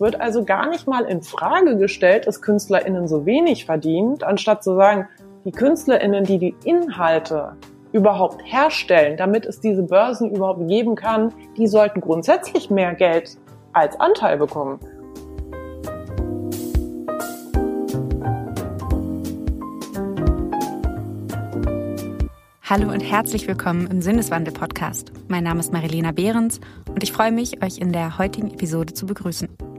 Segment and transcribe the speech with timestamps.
[0.00, 4.64] Es wird also gar nicht mal in Frage gestellt, dass KünstlerInnen so wenig verdient, anstatt
[4.64, 5.06] zu sagen,
[5.44, 7.52] die KünstlerInnen, die die Inhalte
[7.92, 13.36] überhaupt herstellen, damit es diese Börsen überhaupt geben kann, die sollten grundsätzlich mehr Geld
[13.74, 14.80] als Anteil bekommen.
[22.62, 25.12] Hallo und herzlich willkommen im Sinneswandel-Podcast.
[25.28, 26.58] Mein Name ist Marilena Behrens
[26.88, 29.69] und ich freue mich, euch in der heutigen Episode zu begrüßen.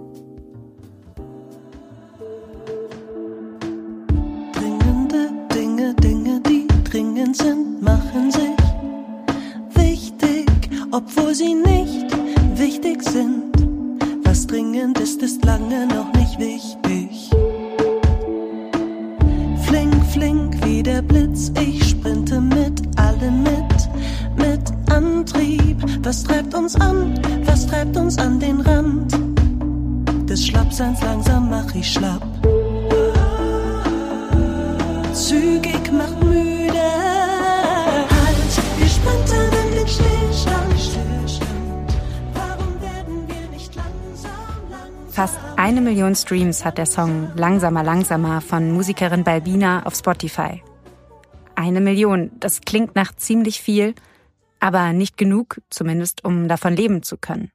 [46.31, 50.63] Streams hat der Song Langsamer, langsamer von Musikerin Balbina auf Spotify.
[51.55, 53.95] Eine Million, das klingt nach ziemlich viel,
[54.61, 57.51] aber nicht genug, zumindest um davon leben zu können.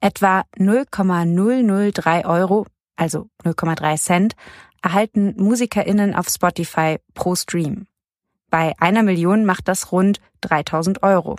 [0.00, 4.36] Etwa 0,003 Euro, also 0,3 Cent,
[4.82, 7.88] erhalten MusikerInnen auf Spotify pro Stream.
[8.50, 11.34] Bei einer Million macht das rund 3000 Euro.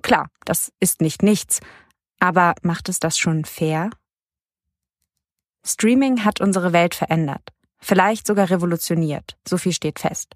[0.00, 1.60] Klar, das ist nicht nichts,
[2.20, 3.90] aber macht es das schon fair?
[5.68, 10.34] Streaming hat unsere Welt verändert, vielleicht sogar revolutioniert, so viel steht fest.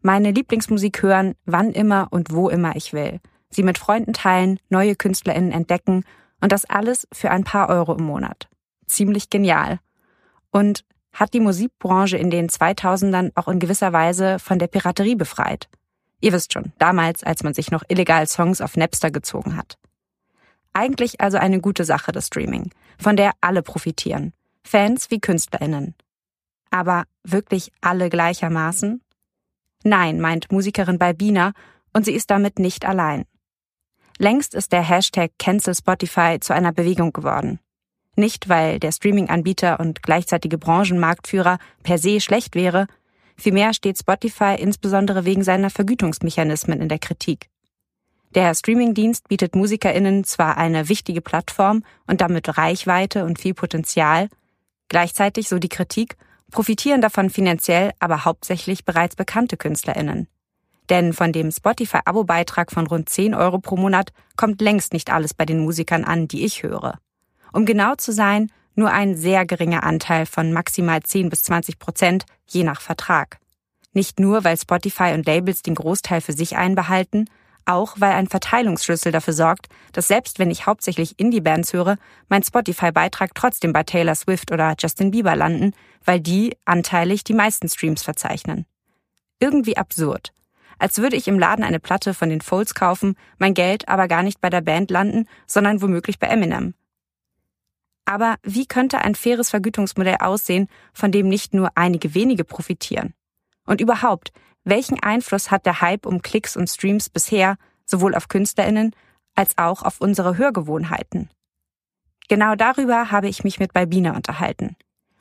[0.00, 4.96] Meine Lieblingsmusik hören, wann immer und wo immer ich will, sie mit Freunden teilen, neue
[4.96, 6.04] KünstlerInnen entdecken
[6.40, 8.48] und das alles für ein paar Euro im Monat.
[8.86, 9.78] Ziemlich genial.
[10.50, 15.68] Und hat die Musikbranche in den 2000ern auch in gewisser Weise von der Piraterie befreit.
[16.20, 19.78] Ihr wisst schon, damals, als man sich noch illegal Songs auf Napster gezogen hat.
[20.72, 24.32] Eigentlich also eine gute Sache, das Streaming, von der alle profitieren.
[24.66, 25.94] Fans wie KünstlerInnen.
[26.70, 29.00] Aber wirklich alle gleichermaßen?
[29.84, 31.52] Nein, meint Musikerin Balbina,
[31.92, 33.24] und sie ist damit nicht allein.
[34.18, 37.60] Längst ist der Hashtag Cancel Spotify zu einer Bewegung geworden.
[38.16, 42.86] Nicht, weil der Streaming-Anbieter und gleichzeitige Branchenmarktführer per se schlecht wäre,
[43.36, 47.48] vielmehr steht Spotify insbesondere wegen seiner Vergütungsmechanismen in der Kritik.
[48.34, 54.28] Der Streamingdienst bietet MusikerInnen zwar eine wichtige Plattform und damit Reichweite und viel Potenzial,
[54.88, 56.16] gleichzeitig, so die Kritik,
[56.50, 60.28] profitieren davon finanziell aber hauptsächlich bereits bekannte KünstlerInnen.
[60.88, 65.44] Denn von dem Spotify-Abo-Beitrag von rund 10 Euro pro Monat kommt längst nicht alles bei
[65.44, 66.98] den Musikern an, die ich höre.
[67.52, 72.26] Um genau zu sein, nur ein sehr geringer Anteil von maximal 10 bis 20 Prozent,
[72.46, 73.38] je nach Vertrag.
[73.92, 77.30] Nicht nur, weil Spotify und Labels den Großteil für sich einbehalten,
[77.66, 83.34] auch weil ein Verteilungsschlüssel dafür sorgt, dass selbst wenn ich hauptsächlich Indie-Bands höre, mein Spotify-Beitrag
[83.34, 85.72] trotzdem bei Taylor Swift oder Justin Bieber landen,
[86.04, 88.66] weil die anteilig die meisten Streams verzeichnen.
[89.40, 90.32] Irgendwie absurd.
[90.78, 94.22] Als würde ich im Laden eine Platte von den Folds kaufen, mein Geld aber gar
[94.22, 96.74] nicht bei der Band landen, sondern womöglich bei Eminem.
[98.04, 103.14] Aber wie könnte ein faires Vergütungsmodell aussehen, von dem nicht nur einige wenige profitieren?
[103.66, 104.32] Und überhaupt,
[104.66, 108.94] welchen Einfluss hat der Hype um Klicks und Streams bisher sowohl auf Künstlerinnen
[109.34, 111.30] als auch auf unsere Hörgewohnheiten?
[112.28, 114.76] Genau darüber habe ich mich mit Balbina unterhalten.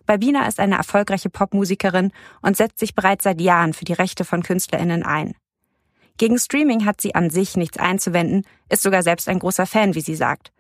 [0.06, 2.12] Balbina ist eine erfolgreiche Popmusikerin
[2.42, 5.36] und setzt sich bereits seit Jahren für die Rechte von Künstlerinnen ein.
[6.18, 10.02] Gegen Streaming hat sie an sich nichts einzuwenden, ist sogar selbst ein großer Fan, wie
[10.02, 10.52] sie sagt.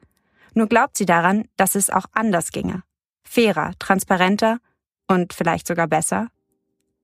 [0.53, 2.83] Nur glaubt sie daran, dass es auch anders ginge.
[3.23, 4.59] Fairer, transparenter
[5.07, 6.27] und vielleicht sogar besser.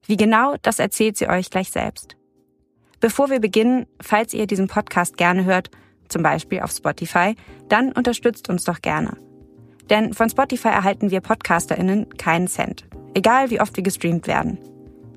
[0.08, 2.16] Wie genau, das erzählt sie euch gleich selbst.
[3.00, 5.72] Bevor wir beginnen, falls ihr diesen Podcast gerne hört,
[6.08, 7.36] zum Beispiel auf Spotify,
[7.70, 9.18] dann unterstützt uns doch gerne.
[9.90, 12.86] Denn von Spotify erhalten wir PodcasterInnen keinen Cent.
[13.14, 14.58] Egal wie oft wir gestreamt werden.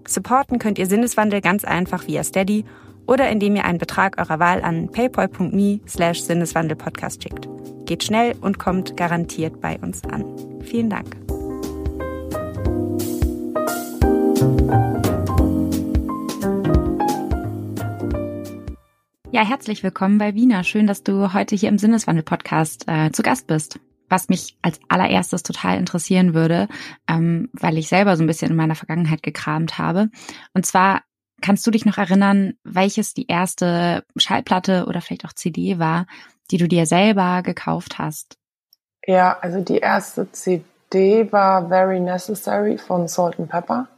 [0.07, 2.65] Supporten könnt ihr Sinneswandel ganz einfach via Steady
[3.07, 7.49] oder indem ihr einen Betrag eurer Wahl an paypal.me slash Sinneswandelpodcast schickt.
[7.87, 10.25] Geht schnell und kommt garantiert bei uns an.
[10.63, 11.34] Vielen Dank.
[19.35, 20.63] Ja, herzlich willkommen bei Wiener.
[20.63, 23.81] Schön, dass du heute hier im Sinneswandel-Podcast äh, zu Gast bist.
[24.09, 26.69] Was mich als allererstes total interessieren würde,
[27.09, 30.09] ähm, weil ich selber so ein bisschen in meiner Vergangenheit gekramt habe.
[30.53, 31.03] Und zwar
[31.43, 36.07] kannst du dich noch erinnern, welches die erste Schallplatte oder vielleicht auch CD war,
[36.53, 38.39] die du dir selber gekauft hast?
[39.05, 43.89] Ja, also die erste CD war Very Necessary von Salt and Pepper.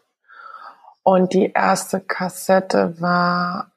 [1.03, 3.71] Und die erste Kassette war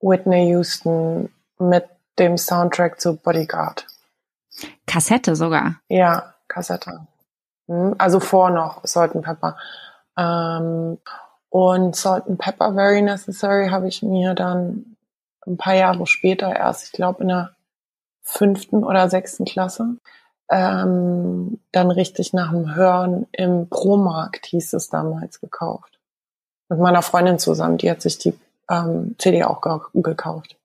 [0.00, 1.86] Whitney Houston mit
[2.18, 3.86] dem Soundtrack zu Bodyguard.
[4.86, 5.76] Kassette sogar?
[5.88, 7.06] Ja, Kassette.
[7.68, 9.56] Hm, also vor noch Salt and Pepper.
[10.16, 10.98] Ähm,
[11.50, 14.96] und Salt and Pepper Very Necessary habe ich mir dann
[15.46, 17.54] ein paar Jahre später erst, ich glaube in der
[18.22, 19.96] fünften oder sechsten Klasse,
[20.50, 25.98] ähm, dann richtig nach dem Hören im Promarkt hieß es damals gekauft.
[26.68, 28.38] Mit meiner Freundin zusammen, die hat sich die
[28.70, 29.60] ähm, CD auch
[29.94, 30.58] gekauft.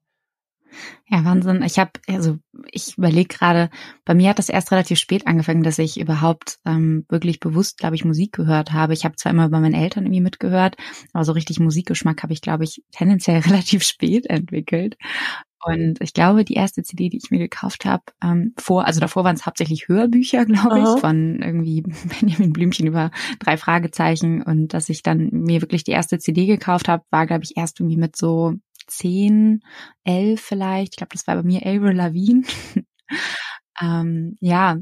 [1.07, 1.61] Ja, Wahnsinn.
[1.63, 2.37] Ich habe, also
[2.71, 3.69] ich überlege gerade,
[4.05, 7.95] bei mir hat das erst relativ spät angefangen, dass ich überhaupt ähm, wirklich bewusst, glaube
[7.95, 8.93] ich, Musik gehört habe.
[8.93, 10.75] Ich habe zwar immer bei meinen Eltern irgendwie mitgehört,
[11.13, 14.97] aber so richtig Musikgeschmack habe ich, glaube ich, tendenziell relativ spät entwickelt.
[15.65, 19.23] Und ich glaube, die erste CD, die ich mir gekauft habe, ähm, vor, also davor
[19.23, 21.83] waren es hauptsächlich Hörbücher, glaube ich, von irgendwie
[22.19, 24.41] Benjamin Blümchen über drei Fragezeichen.
[24.41, 27.79] Und dass ich dann mir wirklich die erste CD gekauft habe, war, glaube ich, erst
[27.79, 28.53] irgendwie mit so
[28.87, 29.61] zehn,
[30.03, 30.93] elf vielleicht.
[30.93, 32.43] Ich glaube, das war bei mir Avril Lavigne.
[33.81, 34.77] ähm, ja,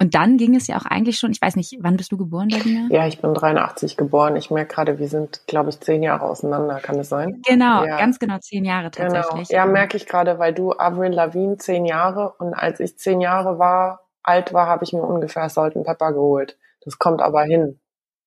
[0.00, 2.48] und dann ging es ja auch eigentlich schon, ich weiß nicht, wann bist du geboren,
[2.48, 2.88] Berliner?
[2.90, 4.34] Ja, ich bin 83 geboren.
[4.36, 7.40] Ich merke gerade, wir sind, glaube ich, zehn Jahre auseinander, kann es sein?
[7.46, 7.96] Genau, ja.
[7.96, 9.12] ganz genau zehn Jahre genau.
[9.12, 9.48] tatsächlich.
[9.48, 9.60] Genau.
[9.60, 13.58] Ja, merke ich gerade, weil du Avril Lavigne zehn Jahre und als ich zehn Jahre
[13.58, 16.58] war, alt war, habe ich mir ungefähr Salt Pepper geholt.
[16.84, 17.80] Das kommt aber hin.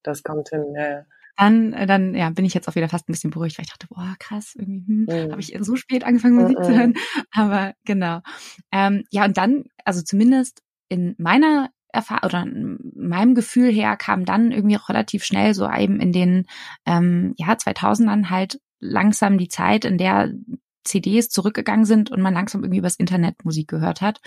[0.03, 1.03] Das kommt hin, ja
[1.37, 3.71] dann, äh, dann ja, bin ich jetzt auch wieder fast ein bisschen beruhigt, weil ich
[3.71, 5.31] dachte, boah, krass, irgendwie hm, mhm.
[5.31, 6.63] habe ich so spät angefangen, Musik mhm.
[6.63, 6.93] zu hören.
[7.31, 8.21] Aber genau.
[8.71, 14.25] Ähm, ja, und dann, also zumindest in meiner Erfahrung oder in meinem Gefühl her kam
[14.25, 16.45] dann irgendwie auch relativ schnell so eben in den
[16.85, 20.31] ähm, ja 2000ern halt langsam die Zeit, in der
[20.83, 24.21] CDs zurückgegangen sind und man langsam irgendwie übers Internet Musik gehört hat.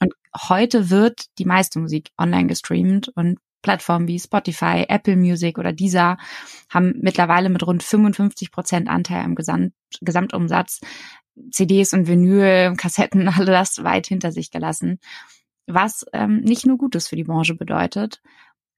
[0.00, 0.12] Und
[0.48, 6.18] heute wird die meiste Musik online gestreamt und Plattformen wie Spotify, Apple Music oder Deezer
[6.68, 9.72] haben mittlerweile mit rund 55 Prozent Anteil am Gesamt,
[10.02, 10.80] Gesamtumsatz
[11.50, 15.00] CDs und Vinyl, Kassetten, alle das weit hinter sich gelassen,
[15.66, 18.20] was ähm, nicht nur Gutes für die Branche bedeutet.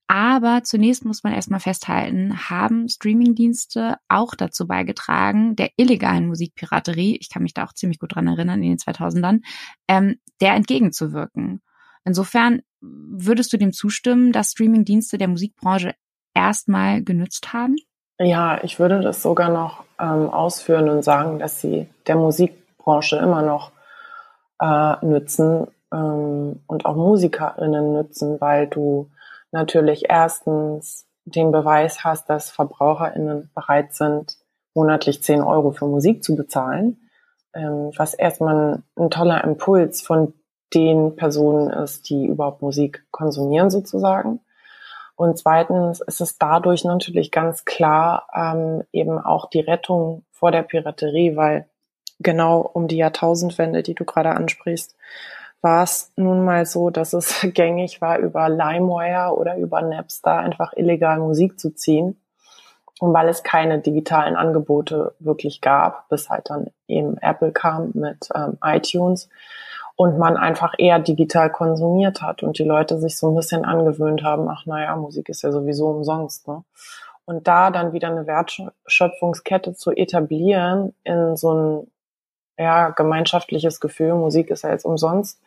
[0.09, 7.29] Aber zunächst muss man erstmal festhalten, haben Streamingdienste auch dazu beigetragen, der illegalen Musikpiraterie, ich
[7.29, 9.41] kann mich da auch ziemlich gut dran erinnern in den 2000ern,
[9.88, 11.61] ähm, der entgegenzuwirken.
[12.06, 15.94] Insofern würdest du dem zustimmen, dass Streamingdienste der Musikbranche
[16.35, 17.76] erstmal genützt haben?
[18.19, 23.43] Ja, ich würde das sogar noch ähm, ausführen und sagen, dass sie der Musikbranche immer
[23.43, 23.73] noch
[24.61, 29.11] äh, nützen ähm, und auch MusikerInnen nützen, weil du
[29.50, 34.37] natürlich erstens den Beweis hast, dass VerbraucherInnen bereit sind,
[34.75, 37.09] monatlich 10 Euro für Musik zu bezahlen,
[37.52, 40.35] ähm, was erstmal ein toller Impuls von
[40.75, 44.41] den Personen ist, die überhaupt Musik konsumieren sozusagen.
[45.15, 50.63] Und zweitens ist es dadurch natürlich ganz klar ähm, eben auch die Rettung vor der
[50.63, 51.67] Piraterie, weil
[52.19, 54.97] genau um die Jahrtausendwende, die du gerade ansprichst,
[55.63, 60.73] war es nun mal so, dass es gängig war, über LimeWire oder über Napster einfach
[60.77, 62.21] illegal Musik zu ziehen.
[62.99, 68.29] Und weil es keine digitalen Angebote wirklich gab, bis halt dann eben Apple kam mit
[68.35, 69.29] ähm, iTunes,
[69.97, 74.23] und man einfach eher digital konsumiert hat und die Leute sich so ein bisschen angewöhnt
[74.23, 76.47] haben, ach naja, Musik ist ja sowieso umsonst.
[76.47, 76.62] Ne?
[77.25, 81.91] Und da dann wieder eine Wertschöpfungskette zu etablieren in so ein
[82.59, 85.41] ja, gemeinschaftliches Gefühl, Musik ist ja jetzt umsonst,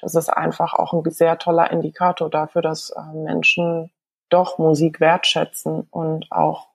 [0.00, 3.90] das ist einfach auch ein sehr toller Indikator dafür, dass äh, Menschen
[4.28, 6.68] doch Musik wertschätzen und auch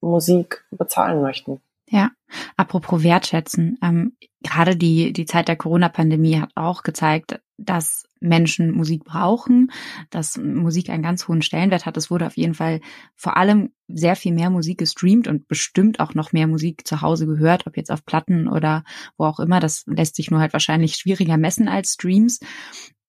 [0.00, 1.60] Musik bezahlen möchten.
[1.88, 2.10] Ja,
[2.56, 3.78] apropos wertschätzen.
[3.82, 9.70] Ähm, gerade die, die Zeit der Corona-Pandemie hat auch gezeigt, dass Menschen Musik brauchen,
[10.10, 11.96] dass Musik einen ganz hohen Stellenwert hat.
[11.96, 12.80] Es wurde auf jeden Fall
[13.14, 17.26] vor allem sehr viel mehr Musik gestreamt und bestimmt auch noch mehr Musik zu Hause
[17.26, 18.82] gehört, ob jetzt auf Platten oder
[19.18, 19.60] wo auch immer.
[19.60, 22.40] Das lässt sich nur halt wahrscheinlich schwieriger messen als Streams.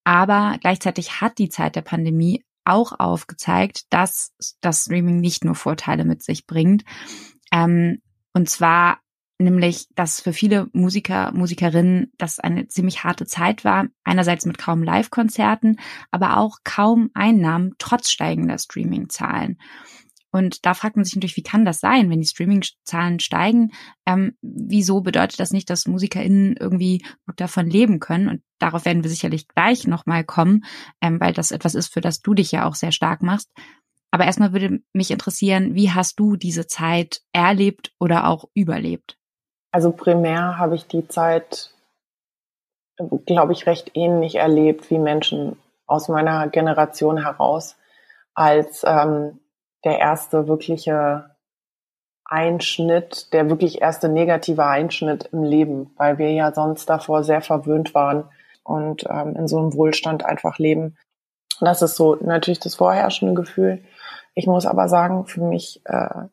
[0.04, 6.04] Aber gleichzeitig hat die Zeit der Pandemie auch aufgezeigt, dass das Streaming nicht nur Vorteile
[6.04, 6.84] mit sich bringt.
[7.52, 8.02] Ähm,
[8.36, 9.00] und zwar
[9.40, 13.88] nämlich, dass für viele Musiker, Musikerinnen das eine ziemlich harte Zeit war.
[14.04, 15.78] Einerseits mit kaum Live-Konzerten,
[16.12, 19.58] aber auch kaum Einnahmen trotz steigender Streaming-Zahlen.
[20.32, 23.72] Und da fragt man sich natürlich, wie kann das sein, wenn die Streaming-Zahlen steigen?
[24.06, 28.28] Ähm, wieso bedeutet das nicht, dass MusikerInnen irgendwie gut davon leben können?
[28.28, 30.66] Und darauf werden wir sicherlich gleich nochmal kommen,
[31.00, 33.50] ähm, weil das etwas ist, für das du dich ja auch sehr stark machst.
[34.12, 39.18] Aber erstmal würde mich interessieren, wie hast du diese Zeit erlebt oder auch überlebt?
[39.72, 41.72] Also primär habe ich die Zeit,
[43.26, 47.76] glaube ich, recht ähnlich erlebt wie Menschen aus meiner Generation heraus
[48.34, 49.40] als ähm,
[49.84, 51.36] der erste wirkliche
[52.26, 57.94] Einschnitt, der wirklich erste negative Einschnitt im Leben, weil wir ja sonst davor sehr verwöhnt
[57.94, 58.26] waren
[58.64, 60.98] und ähm, in so einem Wohlstand einfach leben.
[61.62, 63.84] Das ist so natürlich das vorherrschende Gefühl.
[64.36, 66.28] Ich muss aber sagen, für mich, äh,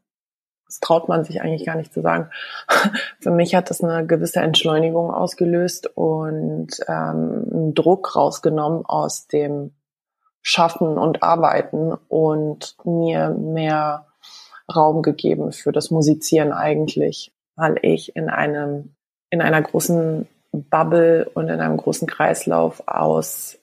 [0.67, 2.31] das traut man sich eigentlich gar nicht zu sagen,
[3.21, 9.73] für mich hat das eine gewisse Entschleunigung ausgelöst und ähm, einen Druck rausgenommen aus dem
[10.43, 14.07] Schaffen und Arbeiten und mir mehr
[14.75, 18.97] Raum gegeben für das Musizieren eigentlich, weil ich in einem,
[19.31, 23.59] in einer großen Bubble und in einem großen Kreislauf aus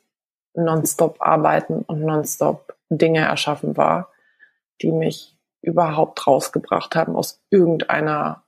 [0.53, 4.09] nonstop arbeiten und nonstop Dinge erschaffen war,
[4.81, 8.43] die mich überhaupt rausgebracht haben aus irgendeiner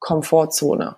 [0.00, 0.96] Komfortzone.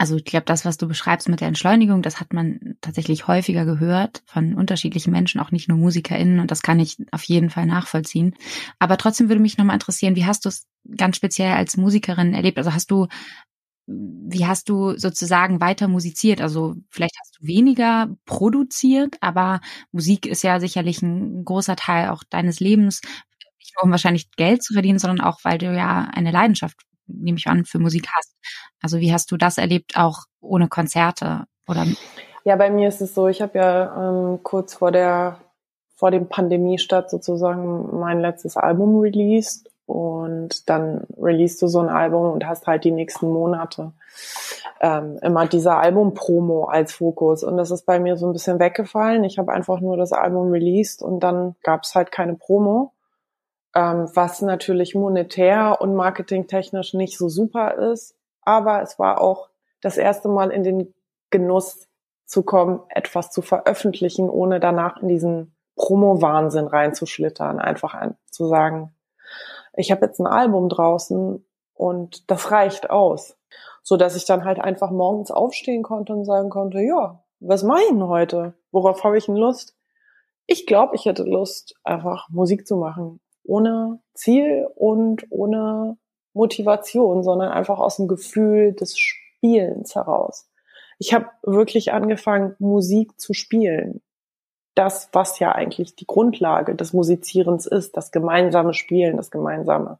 [0.00, 3.66] Also ich glaube, das, was du beschreibst mit der Entschleunigung, das hat man tatsächlich häufiger
[3.66, 6.40] gehört von unterschiedlichen Menschen, auch nicht nur MusikerInnen.
[6.40, 8.34] Und das kann ich auf jeden Fall nachvollziehen.
[8.78, 12.56] Aber trotzdem würde mich nochmal interessieren, wie hast du es ganz speziell als Musikerin erlebt?
[12.56, 13.08] Also hast du,
[13.90, 16.40] wie hast du sozusagen weiter musiziert?
[16.40, 22.22] Also vielleicht hast du weniger produziert, aber Musik ist ja sicherlich ein großer Teil auch
[22.28, 23.00] deines Lebens.
[23.58, 27.38] Nicht nur um wahrscheinlich Geld zu verdienen, sondern auch, weil du ja eine Leidenschaft nehme
[27.38, 28.36] ich an, für Musik hast.
[28.80, 31.86] Also wie hast du das erlebt, auch ohne Konzerte oder?
[32.44, 35.40] Ja, bei mir ist es so, ich habe ja ähm, kurz vor der
[35.96, 42.32] vor dem Pandemiestart sozusagen mein letztes Album released und dann released du so ein Album
[42.32, 43.92] und hast halt die nächsten Monate
[44.80, 49.24] ähm, immer dieser Album-Promo als Fokus und das ist bei mir so ein bisschen weggefallen.
[49.24, 52.92] Ich habe einfach nur das Album released und dann gab es halt keine Promo
[53.74, 58.16] ähm, was natürlich monetär und marketingtechnisch nicht so super ist.
[58.42, 59.48] Aber es war auch
[59.80, 60.94] das erste Mal in den
[61.30, 61.88] Genuss
[62.26, 67.58] zu kommen, etwas zu veröffentlichen, ohne danach in diesen Promo-Wahnsinn reinzuschlittern.
[67.58, 68.94] Einfach ein, zu sagen,
[69.74, 73.36] ich habe jetzt ein Album draußen und das reicht aus.
[73.82, 77.80] So dass ich dann halt einfach morgens aufstehen konnte und sagen konnte, ja, was mache
[77.82, 78.54] ich denn heute?
[78.70, 79.74] Worauf habe ich denn Lust?
[80.46, 85.96] Ich glaube, ich hätte Lust, einfach Musik zu machen ohne Ziel und ohne
[86.32, 90.48] Motivation, sondern einfach aus dem Gefühl des Spielens heraus.
[90.98, 94.02] Ich habe wirklich angefangen, Musik zu spielen.
[94.80, 99.98] Das, was ja eigentlich die Grundlage des Musizierens ist, das gemeinsame Spielen, das gemeinsame,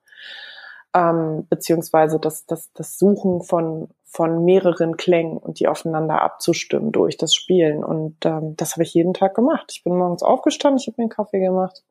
[0.95, 7.19] ähm, beziehungsweise das, das, das Suchen von, von mehreren Klängen und die aufeinander abzustimmen durch
[7.19, 7.85] das Spielen.
[7.85, 9.71] Und ähm, das habe ich jeden Tag gemacht.
[9.71, 11.85] Ich bin morgens aufgestanden, ich habe mir einen Kaffee gemacht,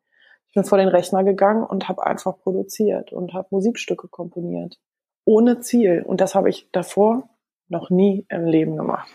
[0.48, 4.80] ich bin vor den Rechner gegangen und habe einfach produziert und habe Musikstücke komponiert.
[5.26, 6.02] Ohne Ziel.
[6.08, 7.30] Und das habe ich davor
[7.68, 9.12] noch nie im Leben gemacht.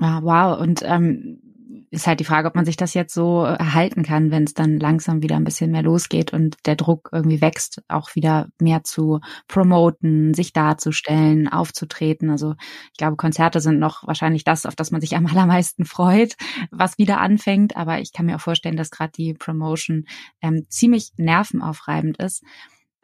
[0.00, 0.60] Ah, wow.
[0.60, 1.53] Und ähm,
[1.94, 4.78] ist halt die Frage, ob man sich das jetzt so erhalten kann, wenn es dann
[4.78, 9.20] langsam wieder ein bisschen mehr losgeht und der Druck irgendwie wächst, auch wieder mehr zu
[9.48, 12.30] promoten, sich darzustellen, aufzutreten.
[12.30, 12.54] Also
[12.92, 16.34] ich glaube, Konzerte sind noch wahrscheinlich das, auf das man sich am allermeisten freut,
[16.70, 17.76] was wieder anfängt.
[17.76, 20.04] Aber ich kann mir auch vorstellen, dass gerade die Promotion
[20.42, 22.42] ähm, ziemlich nervenaufreibend ist.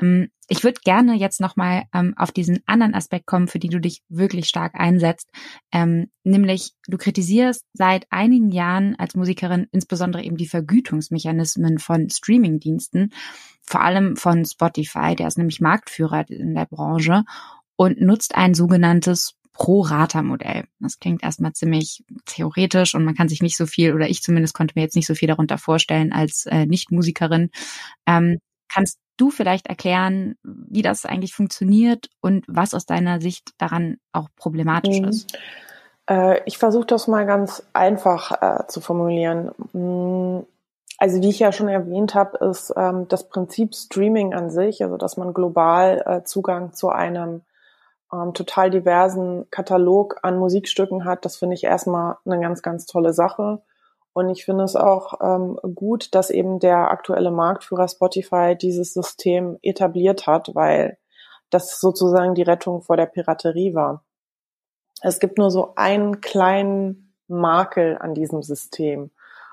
[0.00, 3.80] Ähm, ich würde gerne jetzt nochmal ähm, auf diesen anderen Aspekt kommen, für den du
[3.80, 5.30] dich wirklich stark einsetzt,
[5.70, 13.12] ähm, nämlich du kritisierst seit einigen Jahren als Musikerin insbesondere eben die Vergütungsmechanismen von Streamingdiensten,
[13.62, 17.22] vor allem von Spotify, der ist nämlich Marktführer in der Branche
[17.76, 20.64] und nutzt ein sogenanntes Pro-Rata-Modell.
[20.80, 24.54] Das klingt erstmal ziemlich theoretisch und man kann sich nicht so viel, oder ich zumindest
[24.54, 27.50] konnte mir jetzt nicht so viel darunter vorstellen als äh, Nicht-Musikerin.
[28.06, 28.38] Ähm,
[28.68, 34.28] kannst du vielleicht erklären, wie das eigentlich funktioniert und was aus deiner Sicht daran auch
[34.36, 35.08] problematisch mhm.
[35.08, 35.38] ist?
[36.08, 39.52] Äh, ich versuche das mal ganz einfach äh, zu formulieren.
[39.72, 40.44] Mm,
[40.98, 44.96] also wie ich ja schon erwähnt habe, ist ähm, das Prinzip Streaming an sich, also
[44.96, 47.42] dass man global äh, Zugang zu einem
[48.12, 53.14] ähm, total diversen Katalog an Musikstücken hat, das finde ich erstmal eine ganz, ganz tolle
[53.14, 53.62] Sache.
[54.12, 59.58] Und ich finde es auch ähm, gut, dass eben der aktuelle Marktführer Spotify dieses System
[59.62, 60.98] etabliert hat, weil
[61.50, 64.04] das sozusagen die Rettung vor der Piraterie war.
[65.02, 69.10] Es gibt nur so einen kleinen Makel an diesem System.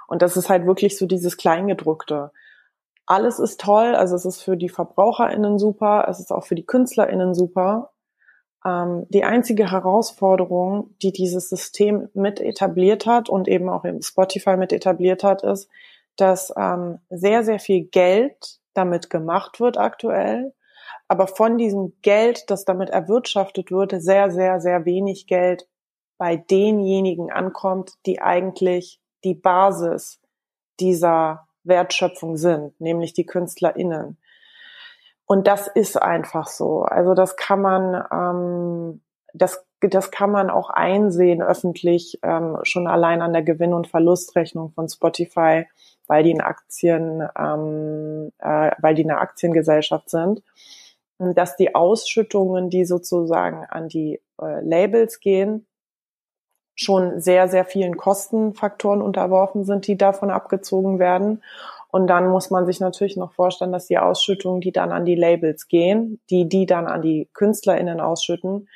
[0.07, 2.31] Und das ist halt wirklich so dieses Kleingedruckte.
[3.05, 6.65] Alles ist toll, also es ist für die VerbraucherInnen super, es ist auch für die
[6.65, 7.91] KünstlerInnen super,
[9.09, 14.73] die einzige Herausforderung, die dieses System mit etabliert hat und eben auch im Spotify mit
[14.73, 15.69] etabliert hat, ist,
[16.15, 20.53] dass ähm, sehr, sehr viel Geld damit gemacht wird aktuell,
[21.07, 25.67] aber von diesem Geld, das damit erwirtschaftet wird, sehr, sehr, sehr wenig Geld
[26.17, 30.19] bei denjenigen ankommt, die eigentlich die Basis
[30.79, 34.17] dieser Wertschöpfung sind, nämlich die KünstlerInnen.
[35.27, 36.83] Und das ist einfach so.
[36.83, 39.01] Also das kann man, ähm,
[39.33, 44.71] das, das kann man auch einsehen öffentlich, ähm, schon allein an der Gewinn- und Verlustrechnung
[44.71, 45.67] von Spotify,
[46.07, 50.41] weil die in Aktien, ähm, äh, weil die eine Aktiengesellschaft sind,
[51.19, 55.67] dass die Ausschüttungen, die sozusagen an die äh, Labels gehen,
[56.75, 61.43] schon sehr, sehr vielen Kostenfaktoren unterworfen sind, die davon abgezogen werden.
[61.89, 65.15] Und dann muss man sich natürlich noch vorstellen, dass die Ausschüttungen, die dann an die
[65.15, 68.67] Labels gehen, die die dann an die KünstlerInnen ausschütten,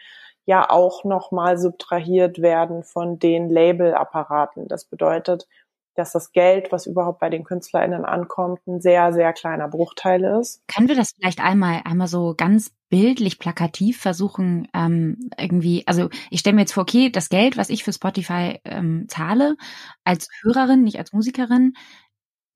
[0.45, 4.67] ja auch nochmal subtrahiert werden von den Labelapparaten.
[4.67, 5.47] Das bedeutet,
[5.95, 10.61] dass das Geld, was überhaupt bei den KünstlerInnen ankommt, ein sehr, sehr kleiner Bruchteil ist.
[10.67, 16.39] Können wir das vielleicht einmal, einmal so ganz bildlich, plakativ versuchen, ähm, irgendwie, also ich
[16.39, 19.57] stelle mir jetzt vor, okay, das Geld, was ich für Spotify ähm, zahle,
[20.03, 21.73] als Hörerin, nicht als Musikerin,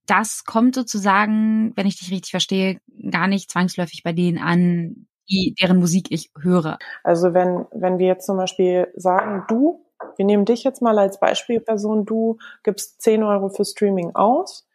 [0.05, 5.55] das kommt sozusagen, wenn ich dich richtig verstehe, gar nicht zwangsläufig bei denen an, die,
[5.59, 6.77] deren Musik ich höre.
[7.03, 9.85] Also wenn, wenn wir jetzt zum Beispiel sagen, du
[10.17, 14.67] wir nehmen dich jetzt mal als Beispielperson, du gibst 10 Euro für Streaming aus,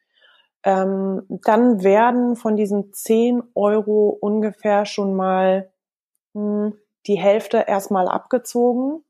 [0.63, 5.71] ähm, dann werden von diesen 10 Euro ungefähr schon mal
[6.35, 6.75] mh, hm,
[7.07, 9.03] die Hälfte erstmal abgezogen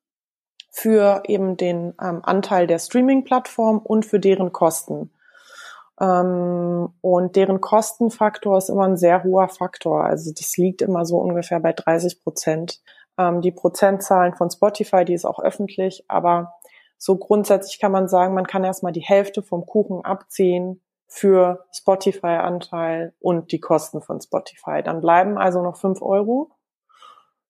[0.71, 5.11] für eben den ähm, Anteil der Streaming-Plattform und für deren Kosten.
[6.01, 10.05] Ähm, und deren Kostenfaktor ist immer ein sehr hoher Faktor.
[10.05, 12.81] Also das liegt immer so ungefähr bei 30 Prozent
[13.21, 16.55] ähm, die Prozentzahlen von Spotify, die ist auch öffentlich, aber
[16.97, 23.15] so grundsätzlich kann man sagen, man kann erstmal die Hälfte vom Kuchen abziehen für Spotify-Anteil
[23.21, 24.83] und die Kosten von Spotify.
[24.83, 26.51] Dann bleiben also noch fünf Euro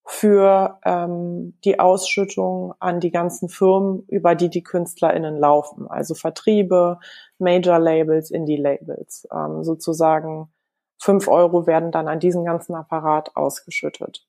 [0.06, 5.86] für ähm, die Ausschüttung an die ganzen Firmen, über die die KünstlerInnen laufen.
[5.88, 6.98] Also Vertriebe,
[7.38, 9.28] Major-Labels, Indie-Labels.
[9.32, 10.52] Ähm, sozusagen
[10.98, 14.26] fünf Euro werden dann an diesen ganzen Apparat ausgeschüttet.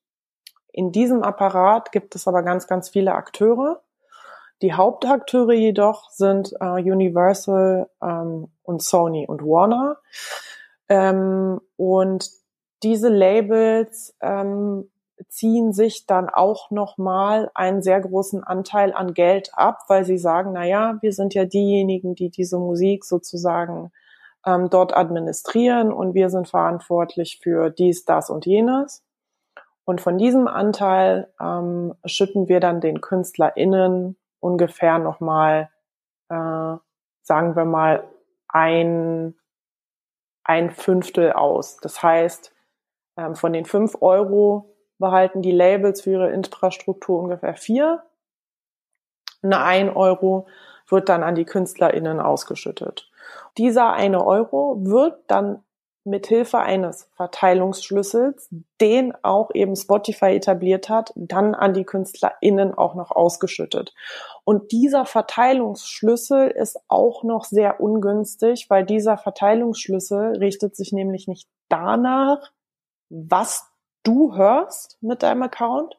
[0.72, 3.82] In diesem Apparat gibt es aber ganz, ganz viele Akteure.
[4.62, 9.98] Die Hauptakteure jedoch sind äh, Universal ähm, und Sony und Warner.
[10.88, 12.30] Ähm, und
[12.82, 14.91] diese Labels ähm,
[15.28, 20.52] ziehen sich dann auch nochmal einen sehr großen Anteil an Geld ab, weil sie sagen,
[20.52, 23.92] na ja, wir sind ja diejenigen, die diese Musik sozusagen
[24.46, 29.04] ähm, dort administrieren und wir sind verantwortlich für dies, das und jenes.
[29.84, 35.70] Und von diesem Anteil ähm, schütten wir dann den KünstlerInnen ungefähr nochmal,
[36.28, 36.76] äh,
[37.22, 38.04] sagen wir mal,
[38.48, 39.34] ein,
[40.44, 41.78] ein Fünftel aus.
[41.78, 42.52] Das heißt,
[43.16, 44.71] ähm, von den fünf Euro
[45.02, 48.02] behalten die Labels für ihre Infrastruktur ungefähr vier.
[49.42, 50.46] Eine ein Euro
[50.88, 53.10] wird dann an die KünstlerInnen ausgeschüttet.
[53.58, 55.62] Dieser eine Euro wird dann
[56.04, 58.48] mithilfe eines Verteilungsschlüssels,
[58.80, 63.94] den auch eben Spotify etabliert hat, dann an die KünstlerInnen auch noch ausgeschüttet.
[64.44, 71.48] Und dieser Verteilungsschlüssel ist auch noch sehr ungünstig, weil dieser Verteilungsschlüssel richtet sich nämlich nicht
[71.68, 72.50] danach,
[73.08, 73.71] was
[74.02, 75.98] du hörst mit deinem Account,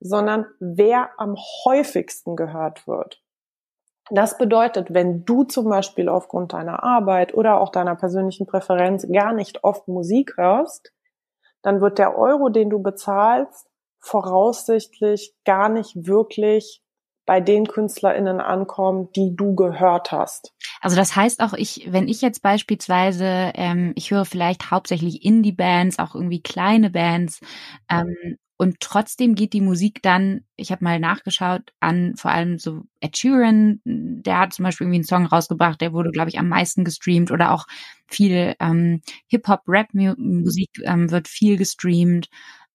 [0.00, 3.22] sondern wer am häufigsten gehört wird.
[4.10, 9.32] Das bedeutet, wenn du zum Beispiel aufgrund deiner Arbeit oder auch deiner persönlichen Präferenz gar
[9.32, 10.92] nicht oft Musik hörst,
[11.62, 13.68] dann wird der Euro, den du bezahlst,
[13.98, 16.84] voraussichtlich gar nicht wirklich
[17.26, 20.54] bei den KünstlerInnen ankommen, die du gehört hast.
[20.80, 25.98] Also das heißt auch, ich, wenn ich jetzt beispielsweise, ähm, ich höre vielleicht hauptsächlich Indie-Bands,
[25.98, 27.40] auch irgendwie kleine Bands,
[27.90, 32.84] ähm, und trotzdem geht die Musik dann, ich habe mal nachgeschaut, an vor allem so
[33.00, 36.48] Ed Sheeran, der hat zum Beispiel irgendwie einen Song rausgebracht, der wurde, glaube ich, am
[36.48, 37.66] meisten gestreamt oder auch
[38.06, 42.28] viel ähm, Hip-Hop-Rap-Musik ähm, wird viel gestreamt.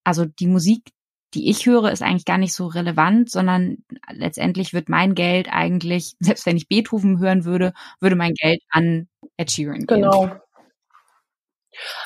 [0.04, 0.92] Also die Musik,
[1.34, 3.78] die ich höre, ist eigentlich gar nicht so relevant, sondern
[4.12, 9.08] letztendlich wird mein Geld eigentlich, selbst wenn ich Beethoven hören würde, würde mein Geld an
[9.38, 10.02] Ed Sheeran gehen.
[10.02, 10.30] Genau.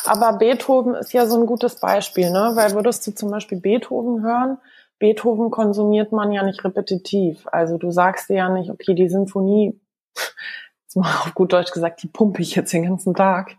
[0.03, 2.51] Aber Beethoven ist ja so ein gutes Beispiel, ne?
[2.53, 4.59] Weil würdest du zum Beispiel Beethoven hören,
[4.99, 7.45] Beethoven konsumiert man ja nicht repetitiv.
[7.47, 9.79] Also du sagst dir ja nicht, okay, die Sinfonie,
[10.15, 13.57] jetzt mal auf gut Deutsch gesagt, die pumpe ich jetzt den ganzen Tag.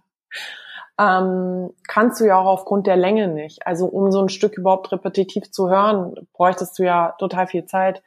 [0.98, 3.66] Ähm, kannst du ja auch aufgrund der Länge nicht.
[3.66, 8.02] Also um so ein Stück überhaupt repetitiv zu hören, bräuchtest du ja total viel Zeit.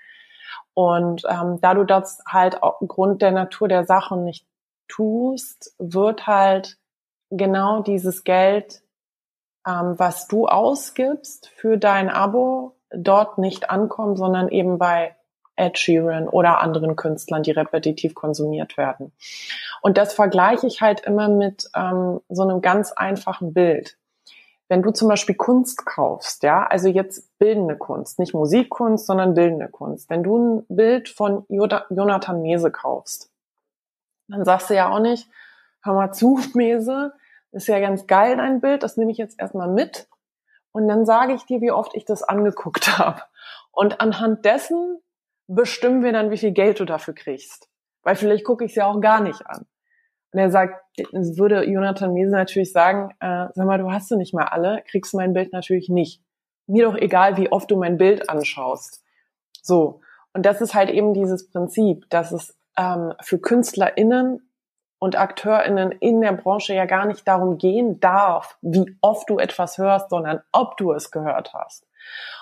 [0.73, 4.45] Und ähm, da du das halt aufgrund der Natur der Sachen nicht
[4.88, 6.78] tust, wird halt
[7.30, 8.82] genau dieses Geld,
[9.67, 15.15] ähm, was du ausgibst für dein Abo, dort nicht ankommen, sondern eben bei
[15.60, 19.12] Ed Sheeran oder anderen Künstlern, die repetitiv konsumiert werden.
[19.82, 23.98] Und das vergleiche ich halt immer mit ähm, so einem ganz einfachen Bild.
[24.67, 29.67] Wenn du zum Beispiel Kunst kaufst, ja, also jetzt bildende Kunst, nicht Musikkunst, sondern bildende
[29.67, 30.10] Kunst.
[30.10, 33.32] Wenn du ein Bild von Jonathan Mese kaufst,
[34.28, 35.28] dann sagst du ja auch nicht,
[35.84, 37.13] hör mal zu, Mese,
[37.52, 40.08] ist ja ganz geil dein Bild, das nehme ich jetzt erstmal mit
[40.72, 43.22] und dann sage ich dir, wie oft ich das angeguckt habe.
[43.72, 45.00] Und anhand dessen
[45.50, 47.70] bestimmen wir dann, wie viel Geld du dafür kriegst.
[48.04, 49.66] Weil vielleicht gucke ich es ja auch gar nicht an.
[50.32, 50.80] Und er sagt,
[51.12, 55.14] würde Jonathan Miese natürlich sagen, äh, sag mal, du hast du nicht mal alle, kriegst
[55.16, 56.22] mein Bild natürlich nicht.
[56.68, 59.04] Mir doch egal, wie oft du mein Bild anschaust.
[59.64, 60.02] So.
[60.34, 64.48] Und das ist halt eben dieses Prinzip, dass es ähm, für KünstlerInnen
[65.00, 69.80] und AkteurInnen in der Branche ja gar nicht darum gehen darf, wie oft du etwas
[69.80, 71.88] hörst, sondern ob du es gehört hast.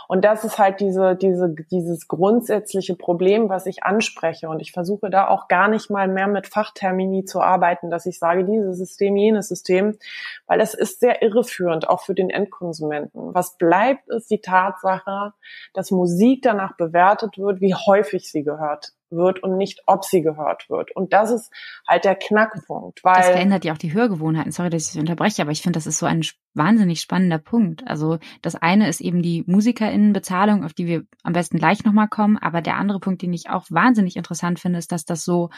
[0.08, 4.50] Und das ist halt diese, diese, dieses grundsätzliche Problem, was ich anspreche.
[4.50, 8.20] Und ich versuche da auch gar nicht mal mehr mit Fachtermini zu arbeiten, dass ich
[8.20, 9.98] sage, dieses System, jenes System,
[10.46, 13.34] weil es ist sehr irreführend, auch für den Endkonsumenten.
[13.34, 15.34] Was bleibt, ist die Tatsache,
[15.74, 20.70] dass Musik danach bewertet wird, wie häufig sie gehört wird und nicht, ob sie gehört
[20.70, 20.96] wird.
[20.96, 21.52] Und das ist
[21.88, 23.04] halt der Knackpunkt.
[23.04, 24.52] Weil das verändert ja auch die Hörgewohnheiten.
[24.52, 26.22] Sorry, dass ich Sie unterbreche, aber ich finde, das ist so ein
[26.54, 27.88] wahnsinnig spannender Punkt.
[27.88, 32.38] Also das eine ist eben die Musikerinnenbezahlung, auf die wir am besten gleich nochmal kommen.
[32.38, 35.50] Aber der andere Punkt, den ich auch wahnsinnig interessant finde, ist, dass das so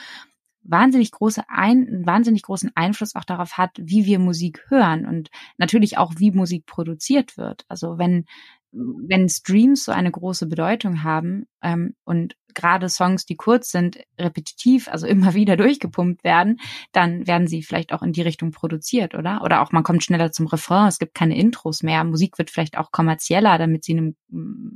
[0.62, 5.98] wahnsinnig große ein, wahnsinnig großen Einfluss auch darauf hat, wie wir Musik hören und natürlich
[5.98, 7.66] auch, wie Musik produziert wird.
[7.70, 8.26] Also wenn
[8.72, 14.88] wenn Streams so eine große Bedeutung haben ähm, und gerade Songs, die kurz sind, repetitiv,
[14.88, 16.60] also immer wieder durchgepumpt werden,
[16.92, 19.42] dann werden sie vielleicht auch in die Richtung produziert, oder?
[19.44, 22.78] Oder auch man kommt schneller zum Refrain, es gibt keine Intros mehr, Musik wird vielleicht
[22.78, 24.16] auch kommerzieller, damit sie einem,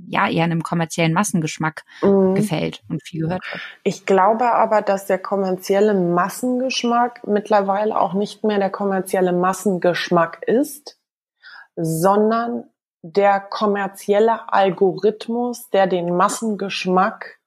[0.08, 2.36] ja, eher einem kommerziellen Massengeschmack mhm.
[2.36, 3.62] gefällt und viel gehört wird.
[3.84, 11.00] Ich glaube aber, dass der kommerzielle Massengeschmack mittlerweile auch nicht mehr der kommerzielle Massengeschmack ist,
[11.76, 12.66] sondern
[13.02, 17.40] der kommerzielle Algorithmus, der den Massengeschmack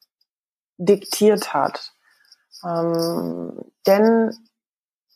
[0.79, 1.93] diktiert hat.
[2.65, 4.37] Ähm, denn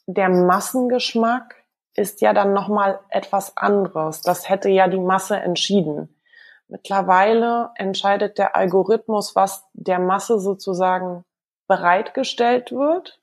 [0.07, 1.57] der Massengeschmack
[1.95, 4.23] ist ja dann nochmal etwas anderes.
[4.23, 6.21] Das hätte ja die Masse entschieden.
[6.69, 11.25] Mittlerweile entscheidet der Algorithmus, was der Masse sozusagen
[11.67, 13.21] bereitgestellt wird.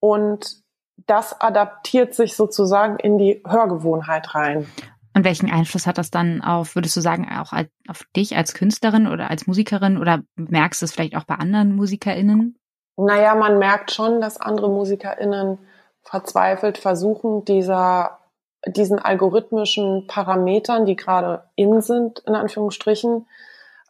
[0.00, 0.62] Und
[0.96, 4.70] das adaptiert sich sozusagen in die Hörgewohnheit rein.
[5.14, 7.52] Und welchen Einfluss hat das dann auf, würdest du sagen, auch
[7.88, 11.76] auf dich als Künstlerin oder als Musikerin oder merkst du es vielleicht auch bei anderen
[11.76, 12.56] MusikerInnen?
[12.96, 15.58] Naja, man merkt schon, dass andere MusikerInnen
[16.02, 18.20] verzweifelt versuchen, dieser,
[18.66, 23.26] diesen algorithmischen Parametern, die gerade in sind, in Anführungsstrichen,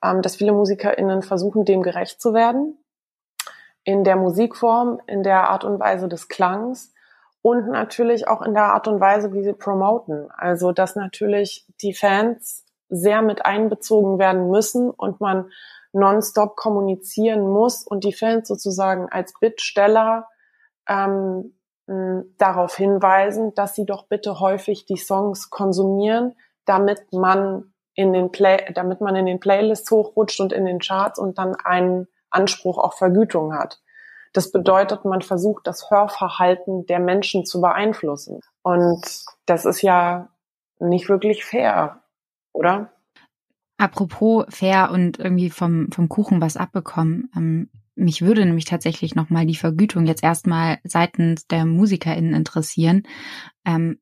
[0.03, 2.79] ähm, dass viele MusikerInnen versuchen, dem gerecht zu werden.
[3.85, 6.92] In der Musikform, in der Art und Weise des Klangs
[7.43, 10.31] und natürlich auch in der Art und Weise, wie sie promoten.
[10.31, 15.51] Also, dass natürlich die Fans sehr mit einbezogen werden müssen und man
[15.93, 20.29] nonstop kommunizieren muss und die Fans sozusagen als Bittsteller
[20.89, 21.55] ähm,
[22.39, 28.73] darauf hinweisen, dass sie doch bitte häufig die Songs konsumieren, damit man in den Play,
[28.75, 32.95] damit man in den Playlists hochrutscht und in den Charts und dann einen Anspruch auf
[32.95, 33.81] Vergütung hat.
[34.33, 38.41] Das bedeutet, man versucht, das Hörverhalten der Menschen zu beeinflussen.
[38.63, 39.03] Und
[39.47, 40.31] das ist ja
[40.79, 42.03] nicht wirklich fair,
[42.53, 42.93] oder?
[43.79, 47.31] Apropos fair und irgendwie vom, vom Kuchen was abbekommen.
[47.37, 53.03] Ähm, mich würde nämlich tatsächlich nochmal die Vergütung jetzt erstmal seitens der MusikerInnen interessieren.
[53.67, 53.99] Ähm,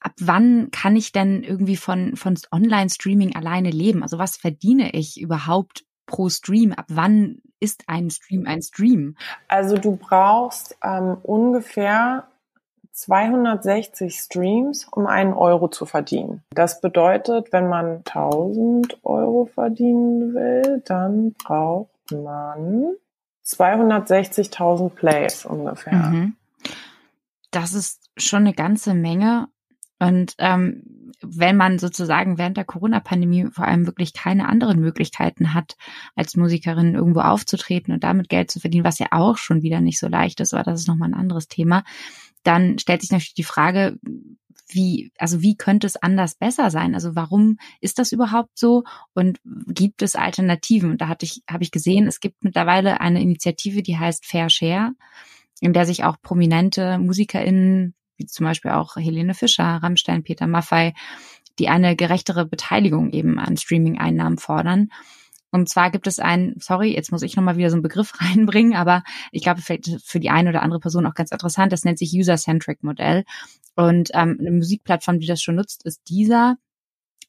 [0.00, 4.02] ab wann kann ich denn irgendwie von, von Online-Streaming alleine leben?
[4.02, 6.72] Also was verdiene ich überhaupt pro Stream?
[6.72, 9.16] Ab wann ist ein Stream ein Stream?
[9.48, 12.28] Also du brauchst ähm, ungefähr
[12.92, 16.44] 260 Streams, um einen Euro zu verdienen.
[16.50, 22.94] Das bedeutet, wenn man 1000 Euro verdienen will, dann braucht man
[23.44, 25.92] 260.000 Plays ungefähr.
[25.92, 26.36] Mhm.
[27.50, 29.48] Das ist schon eine ganze Menge.
[29.98, 35.76] Und ähm, wenn man sozusagen während der Corona-Pandemie vor allem wirklich keine anderen Möglichkeiten hat,
[36.14, 39.98] als Musikerin irgendwo aufzutreten und damit Geld zu verdienen, was ja auch schon wieder nicht
[39.98, 41.84] so leicht ist, aber das ist nochmal ein anderes Thema,
[42.42, 43.98] dann stellt sich natürlich die Frage,
[44.68, 46.94] wie, also wie könnte es anders besser sein?
[46.94, 48.84] Also warum ist das überhaupt so?
[49.14, 50.90] Und gibt es Alternativen?
[50.90, 54.50] Und da hatte ich, habe ich gesehen, es gibt mittlerweile eine Initiative, die heißt Fair
[54.50, 54.92] Share,
[55.60, 60.94] in der sich auch prominente MusikerInnen wie zum Beispiel auch Helene Fischer, Rammstein, Peter Maffei,
[61.58, 64.88] die eine gerechtere Beteiligung eben an Streaming-Einnahmen fordern.
[65.50, 68.74] Und zwar gibt es ein, sorry, jetzt muss ich nochmal wieder so einen Begriff reinbringen,
[68.74, 71.98] aber ich glaube, vielleicht für die eine oder andere Person auch ganz interessant, das nennt
[71.98, 73.24] sich User-Centric Modell.
[73.76, 76.56] Und ähm, eine Musikplattform, die das schon nutzt, ist dieser.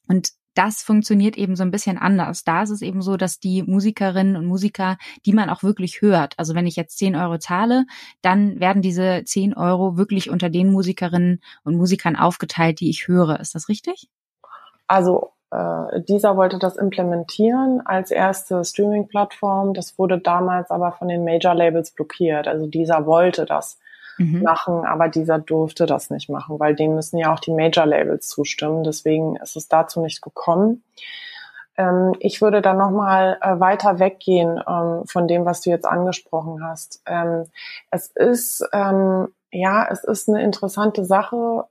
[0.08, 2.42] Und das funktioniert eben so ein bisschen anders.
[2.42, 6.34] Da ist es eben so, dass die Musikerinnen und Musiker, die man auch wirklich hört,
[6.38, 7.84] also wenn ich jetzt 10 Euro zahle,
[8.22, 13.38] dann werden diese 10 Euro wirklich unter den Musikerinnen und Musikern aufgeteilt, die ich höre.
[13.38, 14.08] Ist das richtig?
[14.88, 19.74] Also äh, dieser wollte das implementieren als erste Streaming-Plattform.
[19.74, 22.48] Das wurde damals aber von den Major-Labels blockiert.
[22.48, 23.78] Also dieser wollte das
[24.18, 24.42] mhm.
[24.42, 28.84] machen, aber dieser durfte das nicht machen, weil dem müssen ja auch die Major-Labels zustimmen.
[28.84, 30.82] Deswegen ist es dazu nicht gekommen.
[31.76, 36.64] Ähm, ich würde dann nochmal äh, weiter weggehen ähm, von dem, was du jetzt angesprochen
[36.64, 37.02] hast.
[37.06, 37.44] Ähm,
[37.90, 38.66] es ist,
[39.52, 41.64] ja, es ist eine interessante Sache,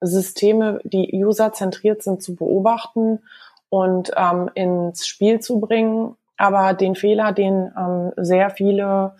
[0.00, 3.20] Systeme, die userzentriert sind, zu beobachten
[3.68, 4.12] und
[4.54, 6.16] ins Spiel zu bringen.
[6.36, 7.72] Aber den Fehler, den
[8.16, 9.14] sehr viele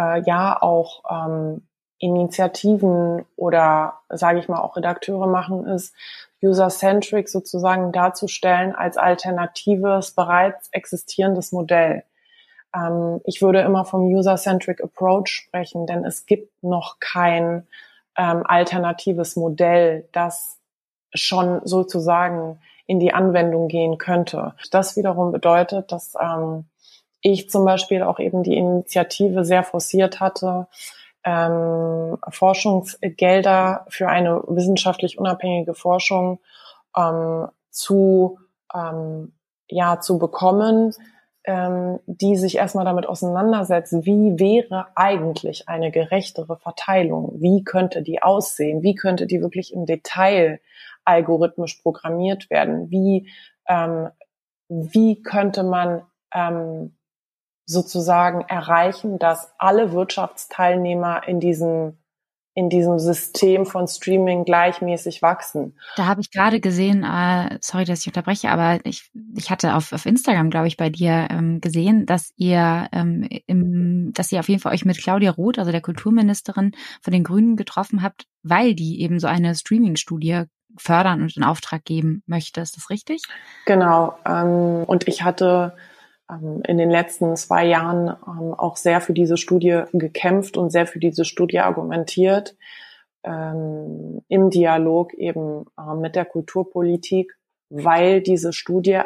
[0.00, 1.62] äh, ja auch ähm,
[1.98, 5.94] Initiativen oder sage ich mal auch Redakteure machen, ist
[6.42, 12.04] user-centric sozusagen darzustellen als alternatives, bereits existierendes Modell.
[12.74, 17.66] Ähm, ich würde immer vom user-centric Approach sprechen, denn es gibt noch kein
[18.16, 20.58] ähm, alternatives Modell, das
[21.12, 24.54] schon sozusagen in die Anwendung gehen könnte.
[24.70, 26.64] Das wiederum bedeutet, dass ähm,
[27.22, 30.66] ich zum Beispiel auch eben die Initiative sehr forciert hatte,
[31.24, 36.40] ähm, Forschungsgelder für eine wissenschaftlich unabhängige Forschung
[36.96, 38.38] ähm, zu
[38.74, 39.32] ähm,
[39.68, 40.94] ja zu bekommen,
[41.44, 48.22] ähm, die sich erstmal damit auseinandersetzt, wie wäre eigentlich eine gerechtere Verteilung, wie könnte die
[48.22, 50.60] aussehen, wie könnte die wirklich im Detail
[51.04, 53.30] algorithmisch programmiert werden, wie
[53.68, 54.08] ähm,
[54.68, 56.02] wie könnte man
[56.32, 56.94] ähm,
[57.70, 61.96] sozusagen erreichen, dass alle Wirtschaftsteilnehmer in diesem
[62.52, 65.78] in diesem System von Streaming gleichmäßig wachsen.
[65.96, 69.92] Da habe ich gerade gesehen, äh, sorry, dass ich unterbreche, aber ich, ich hatte auf,
[69.92, 74.48] auf Instagram, glaube ich, bei dir ähm, gesehen, dass ihr ähm, im, dass ihr auf
[74.48, 78.74] jeden Fall euch mit Claudia Roth, also der Kulturministerin von den Grünen, getroffen habt, weil
[78.74, 80.42] die eben so eine Streaming-Studie
[80.76, 82.60] fördern und in Auftrag geben möchte.
[82.60, 83.22] Ist das richtig?
[83.64, 84.18] Genau.
[84.26, 85.76] Ähm, und ich hatte
[86.64, 90.98] in den letzten zwei Jahren ähm, auch sehr für diese Studie gekämpft und sehr für
[90.98, 92.56] diese Studie argumentiert,
[93.24, 97.36] ähm, im Dialog eben äh, mit der Kulturpolitik,
[97.68, 99.00] weil diese Studie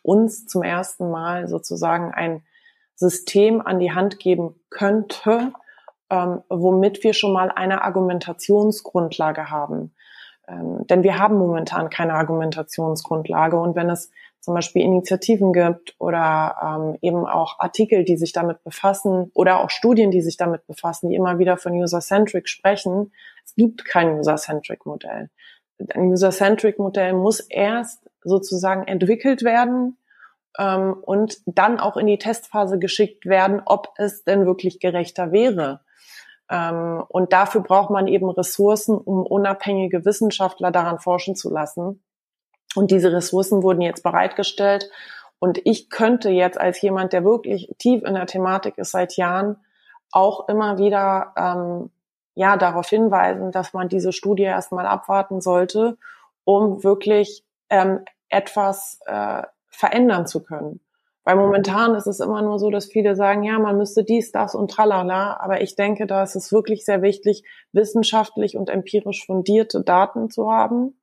[0.00, 2.42] uns zum ersten Mal sozusagen ein
[2.94, 5.52] System an die Hand geben könnte,
[6.08, 9.92] womit wir schon mal eine Argumentationsgrundlage haben.
[10.48, 13.58] denn wir haben momentan keine Argumentationsgrundlage.
[13.58, 14.10] Und wenn es
[14.42, 19.70] zum Beispiel Initiativen gibt oder ähm, eben auch Artikel, die sich damit befassen oder auch
[19.70, 23.12] Studien, die sich damit befassen, die immer wieder von User-Centric sprechen.
[23.44, 25.30] Es gibt kein User-Centric-Modell.
[25.94, 29.96] Ein User-Centric-Modell muss erst sozusagen entwickelt werden
[30.58, 35.82] ähm, und dann auch in die Testphase geschickt werden, ob es denn wirklich gerechter wäre.
[36.50, 42.02] Ähm, und dafür braucht man eben Ressourcen, um unabhängige Wissenschaftler daran forschen zu lassen.
[42.74, 44.90] Und diese Ressourcen wurden jetzt bereitgestellt.
[45.38, 49.56] Und ich könnte jetzt als jemand, der wirklich tief in der Thematik ist seit Jahren,
[50.10, 51.90] auch immer wieder ähm,
[52.34, 55.96] ja darauf hinweisen, dass man diese Studie erstmal abwarten sollte,
[56.44, 60.80] um wirklich ähm, etwas äh, verändern zu können.
[61.24, 64.54] Weil momentan ist es immer nur so, dass viele sagen, ja, man müsste dies, das
[64.54, 65.38] und tralala.
[65.38, 70.50] Aber ich denke, da ist es wirklich sehr wichtig, wissenschaftlich und empirisch fundierte Daten zu
[70.50, 70.94] haben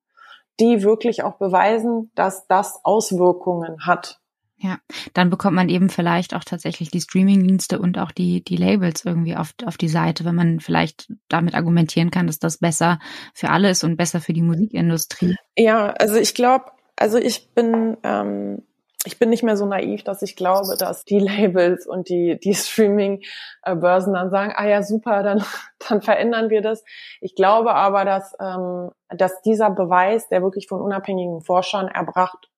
[0.59, 4.19] die wirklich auch beweisen, dass das Auswirkungen hat.
[4.61, 4.77] Ja,
[5.13, 9.37] dann bekommt man eben vielleicht auch tatsächlich die Streamingdienste und auch die, die Labels irgendwie
[9.37, 12.99] auf, auf die Seite, wenn man vielleicht damit argumentieren kann, dass das besser
[13.33, 15.35] für alle ist und besser für die Musikindustrie.
[15.57, 16.65] Ja, also ich glaube,
[16.97, 18.63] also ich bin ähm,
[19.05, 22.53] ich bin nicht mehr so naiv, dass ich glaube, dass die Labels und die, die
[22.53, 25.43] Streaming-Börsen dann sagen, ah ja, super, dann,
[25.89, 26.83] dann verändern wir das.
[27.21, 32.49] Ich glaube aber, dass, ähm, dass dieser Beweis, der wirklich von unabhängigen Forschern erbracht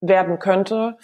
[0.00, 0.96] werden könnte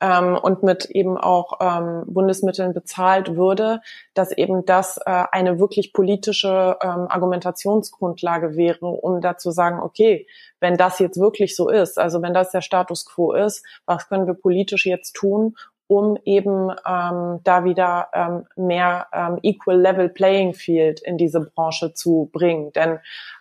[0.00, 3.80] ähm, und mit eben auch ähm, Bundesmitteln bezahlt würde,
[4.14, 10.26] dass eben das äh, eine wirklich politische ähm, Argumentationsgrundlage wäre, um da zu sagen, okay,
[10.60, 14.26] wenn das jetzt wirklich so ist, also wenn das der Status quo ist, was können
[14.26, 15.56] wir politisch jetzt tun,
[15.88, 21.94] um eben ähm, da wieder ähm, mehr ähm, Equal Level Playing Field in diese Branche
[21.94, 22.72] zu bringen.
[22.72, 22.98] Denn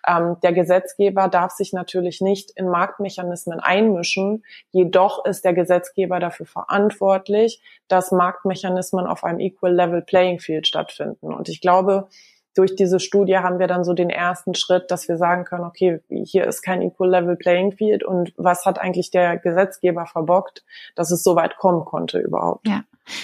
[0.08, 6.46] ähm, der Gesetzgeber darf sich natürlich nicht in Marktmechanismen einmischen, jedoch ist der Gesetzgeber dafür
[6.46, 11.34] verantwortlich, dass Marktmechanismen auf einem Equal Level Playing Field stattfinden.
[11.34, 12.08] Und ich glaube,
[12.56, 16.02] durch diese Studie haben wir dann so den ersten Schritt, dass wir sagen können, okay,
[16.10, 20.64] hier ist kein Equal Level Playing Field und was hat eigentlich der Gesetzgeber verbockt,
[20.96, 22.68] dass es so weit kommen konnte überhaupt.
[22.68, 22.84] Ja.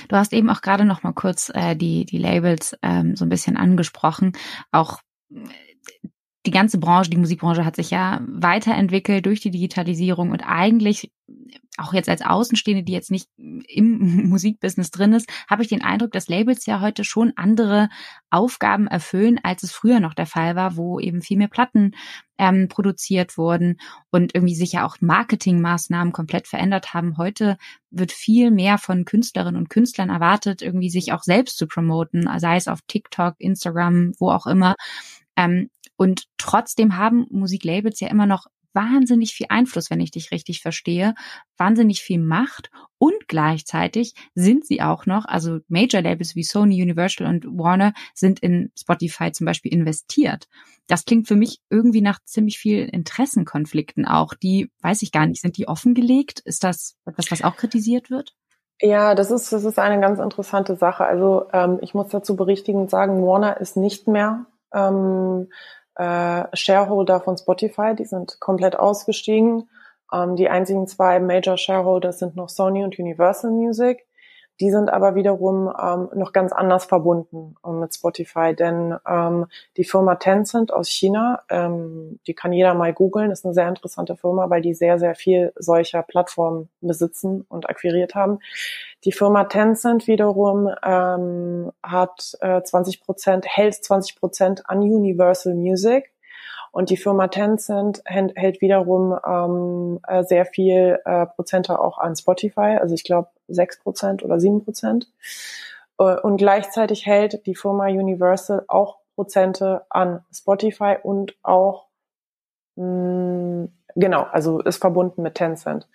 [0.10, 3.30] Du hast eben auch gerade noch mal kurz äh, die die Labels ähm, so ein
[3.30, 4.34] bisschen angesprochen,
[4.72, 5.00] auch
[6.46, 11.12] die ganze Branche, die Musikbranche hat sich ja weiterentwickelt durch die Digitalisierung und eigentlich
[11.78, 16.12] auch jetzt als Außenstehende, die jetzt nicht im Musikbusiness drin ist, habe ich den Eindruck,
[16.12, 17.90] dass Labels ja heute schon andere
[18.30, 21.92] Aufgaben erfüllen, als es früher noch der Fall war, wo eben viel mehr Platten
[22.38, 27.18] ähm, produziert wurden und irgendwie sich ja auch Marketingmaßnahmen komplett verändert haben.
[27.18, 27.58] Heute
[27.90, 32.58] wird viel mehr von Künstlerinnen und Künstlern erwartet, irgendwie sich auch selbst zu promoten, sei
[32.58, 34.76] es auf TikTok, Instagram, wo auch immer.
[35.38, 35.70] Ähm,
[36.02, 41.14] und trotzdem haben Musiklabels ja immer noch wahnsinnig viel Einfluss, wenn ich dich richtig verstehe,
[41.58, 47.28] wahnsinnig viel Macht und gleichzeitig sind sie auch noch, also Major Labels wie Sony, Universal
[47.28, 50.48] und Warner sind in Spotify zum Beispiel investiert.
[50.88, 54.34] Das klingt für mich irgendwie nach ziemlich vielen Interessenkonflikten auch.
[54.34, 56.40] Die weiß ich gar nicht, sind die offengelegt?
[56.40, 58.34] Ist das etwas, was auch kritisiert wird?
[58.82, 61.06] Ja, das ist, das ist eine ganz interessante Sache.
[61.06, 65.50] Also ähm, ich muss dazu berichtigend sagen, Warner ist nicht mehr ähm,
[65.96, 69.70] äh, Shareholder von Spotify, die sind komplett ausgestiegen.
[70.14, 74.06] Ähm, die einzigen zwei Major Shareholders sind noch Sony und Universal Music.
[74.62, 79.84] Die sind aber wiederum ähm, noch ganz anders verbunden ähm, mit Spotify, denn ähm, die
[79.84, 84.52] Firma Tencent aus China, ähm, die kann jeder mal googeln, ist eine sehr interessante Firma,
[84.52, 88.38] weil die sehr, sehr viel solcher Plattformen besitzen und akquiriert haben.
[89.04, 96.12] Die Firma Tencent wiederum ähm, hat äh, 20 Prozent, hält 20 Prozent an Universal Music.
[96.72, 102.78] Und die Firma Tencent hält wiederum ähm, äh, sehr viel äh, Prozente auch an Spotify,
[102.80, 105.12] also ich glaube sechs Prozent oder sieben Prozent.
[106.00, 111.88] Äh, und gleichzeitig hält die Firma Universal auch Prozente an Spotify und auch
[112.76, 115.90] mh, mm, genau, also ist verbunden mit Tencent.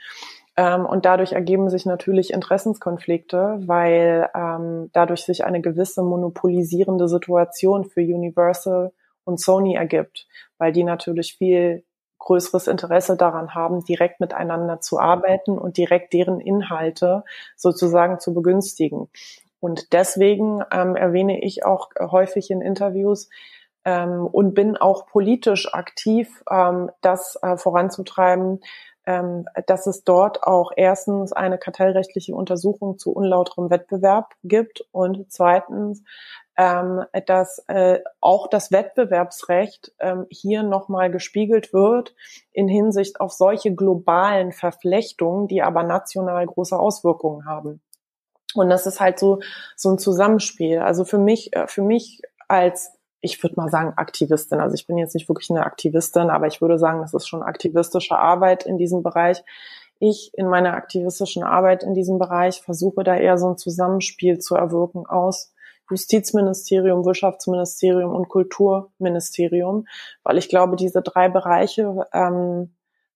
[0.57, 7.85] Ähm, und dadurch ergeben sich natürlich Interessenskonflikte, weil ähm, dadurch sich eine gewisse monopolisierende Situation
[7.85, 8.93] für Universal
[9.25, 10.27] und Sony ergibt,
[10.59, 11.85] weil die natürlich viel
[12.19, 17.25] größeres Interesse daran haben, direkt miteinander zu arbeiten und direkt deren Inhalte
[17.57, 19.09] sozusagen zu begünstigen.
[19.61, 23.29] Und deswegen ähm, erwähne ich auch häufig in Interviews
[23.85, 28.61] ähm, und bin auch politisch aktiv, ähm, das äh, voranzutreiben,
[29.07, 36.03] dass es dort auch erstens eine kartellrechtliche Untersuchung zu unlauterem Wettbewerb gibt und zweitens
[36.57, 42.15] ähm, dass äh, auch das Wettbewerbsrecht ähm, hier nochmal gespiegelt wird
[42.53, 47.83] in Hinsicht auf solche globalen Verflechtungen, die aber national große Auswirkungen haben.
[48.55, 49.41] Und das ist halt so,
[49.77, 50.79] so ein Zusammenspiel.
[50.79, 52.96] Also für mich, äh, für mich als
[53.27, 54.61] ich würde mal sagen Aktivistin.
[54.61, 57.43] Also ich bin jetzt nicht wirklich eine Aktivistin, aber ich würde sagen, das ist schon
[57.43, 59.43] aktivistische Arbeit in diesem Bereich.
[59.99, 64.55] Ich in meiner aktivistischen Arbeit in diesem Bereich versuche da eher so ein Zusammenspiel zu
[64.55, 65.53] erwirken aus
[65.91, 69.87] Justizministerium, Wirtschaftsministerium und Kulturministerium,
[70.23, 72.75] weil ich glaube, diese drei Bereiche ähm,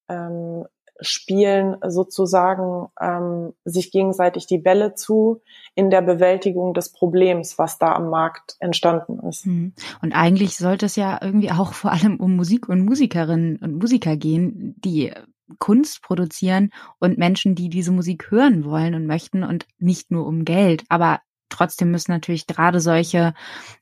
[0.09, 0.67] ähm,
[1.01, 5.43] spielen sozusagen ähm, sich gegenseitig die Bälle zu
[5.75, 9.47] in der Bewältigung des Problems, was da am Markt entstanden ist.
[9.47, 9.73] Mhm.
[10.03, 14.17] Und eigentlich sollte es ja irgendwie auch vor allem um Musik und Musikerinnen und Musiker
[14.17, 15.13] gehen, die
[15.59, 20.45] Kunst produzieren und Menschen, die diese Musik hören wollen und möchten und nicht nur um
[20.45, 20.85] Geld.
[20.89, 23.35] Aber trotzdem müssen natürlich gerade solche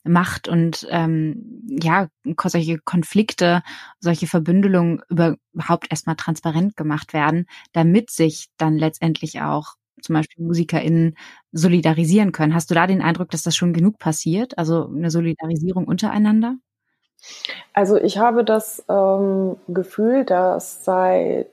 [0.04, 2.08] Macht und ähm, ja,
[2.46, 3.62] solche Konflikte,
[4.00, 11.16] solche Verbündelungen überhaupt erstmal transparent gemacht werden, damit sich dann letztendlich auch zum Beispiel MusikerInnen
[11.52, 12.54] solidarisieren können.
[12.54, 14.56] Hast du da den Eindruck, dass das schon genug passiert?
[14.58, 16.56] Also eine Solidarisierung untereinander?
[17.72, 21.48] Also ich habe das ähm, Gefühl, dass seit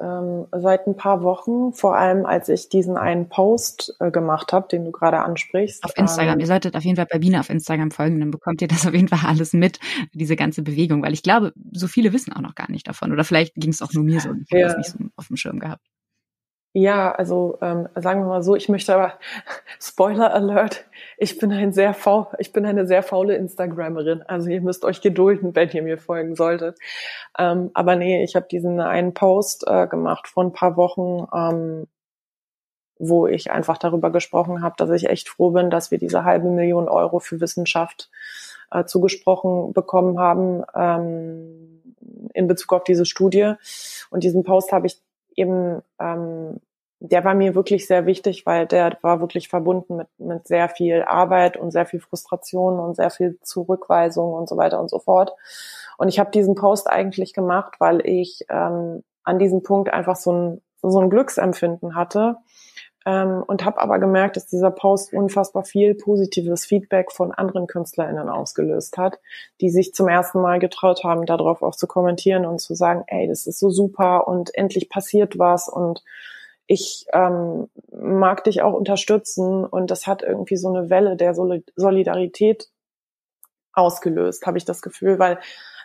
[0.00, 4.68] ähm, seit ein paar Wochen, vor allem als ich diesen einen Post äh, gemacht habe,
[4.68, 5.84] den du gerade ansprichst.
[5.84, 6.34] Auf Instagram.
[6.34, 8.86] Ähm, ihr solltet auf jeden Fall bei Biene auf Instagram folgen, dann bekommt ihr das
[8.86, 9.78] auf jeden Fall alles mit,
[10.12, 13.12] diese ganze Bewegung, weil ich glaube, so viele wissen auch noch gar nicht davon.
[13.12, 14.68] Oder vielleicht ging es auch nur mir so ich habe ja.
[14.68, 15.84] das nicht so auf dem Schirm gehabt.
[16.78, 19.14] Ja, also ähm, sagen wir mal so, ich möchte aber
[19.82, 20.84] Spoiler Alert,
[21.16, 24.22] ich bin ein sehr faul, ich bin eine sehr faule Instagrammerin.
[24.22, 26.78] Also ihr müsst euch gedulden, wenn ihr mir folgen solltet.
[27.36, 31.88] Ähm, aber nee, ich habe diesen einen Post äh, gemacht vor ein paar Wochen, ähm,
[33.00, 36.48] wo ich einfach darüber gesprochen habe, dass ich echt froh bin, dass wir diese halbe
[36.48, 38.08] Million Euro für Wissenschaft
[38.70, 41.96] äh, zugesprochen bekommen haben ähm,
[42.34, 43.54] in Bezug auf diese Studie.
[44.10, 45.00] Und diesen Post habe ich
[45.34, 46.60] eben, ähm,
[47.00, 51.02] der war mir wirklich sehr wichtig, weil der war wirklich verbunden mit, mit sehr viel
[51.02, 55.32] Arbeit und sehr viel Frustration und sehr viel Zurückweisung und so weiter und so fort.
[55.96, 60.32] Und ich habe diesen Post eigentlich gemacht, weil ich ähm, an diesem Punkt einfach so
[60.32, 62.36] ein, so ein Glücksempfinden hatte
[63.06, 68.28] ähm, und habe aber gemerkt, dass dieser Post unfassbar viel positives Feedback von anderen KünstlerInnen
[68.28, 69.20] ausgelöst hat,
[69.60, 73.28] die sich zum ersten Mal getraut haben, darauf auch zu kommentieren und zu sagen, ey,
[73.28, 76.02] das ist so super und endlich passiert was und
[76.68, 82.68] ich ähm, mag dich auch unterstützen und das hat irgendwie so eine Welle der Solidarität
[83.72, 85.38] ausgelöst, habe ich das Gefühl, weil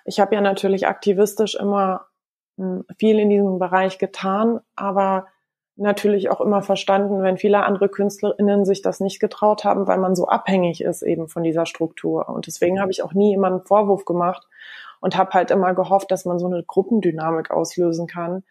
[0.03, 2.07] ich habe ja natürlich aktivistisch immer
[2.57, 5.27] hm, viel in diesem Bereich getan, aber
[5.77, 10.15] natürlich auch immer verstanden, wenn viele andere KünstlerInnen sich das nicht getraut haben, weil man
[10.15, 12.27] so abhängig ist eben von dieser Struktur.
[12.27, 14.45] Und deswegen habe ich auch nie immer einen Vorwurf gemacht
[14.99, 18.43] und habe halt immer gehofft, dass man so eine Gruppendynamik auslösen kann,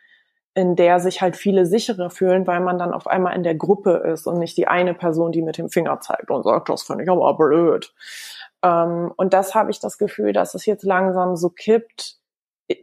[0.55, 4.03] in der sich halt viele sicherer fühlen, weil man dann auf einmal in der Gruppe
[4.13, 7.05] ist und nicht die eine Person, die mit dem Finger zeigt und sagt, das finde
[7.05, 7.95] ich aber blöd.
[8.63, 12.19] Ähm, und das habe ich das Gefühl, dass es jetzt langsam so kippt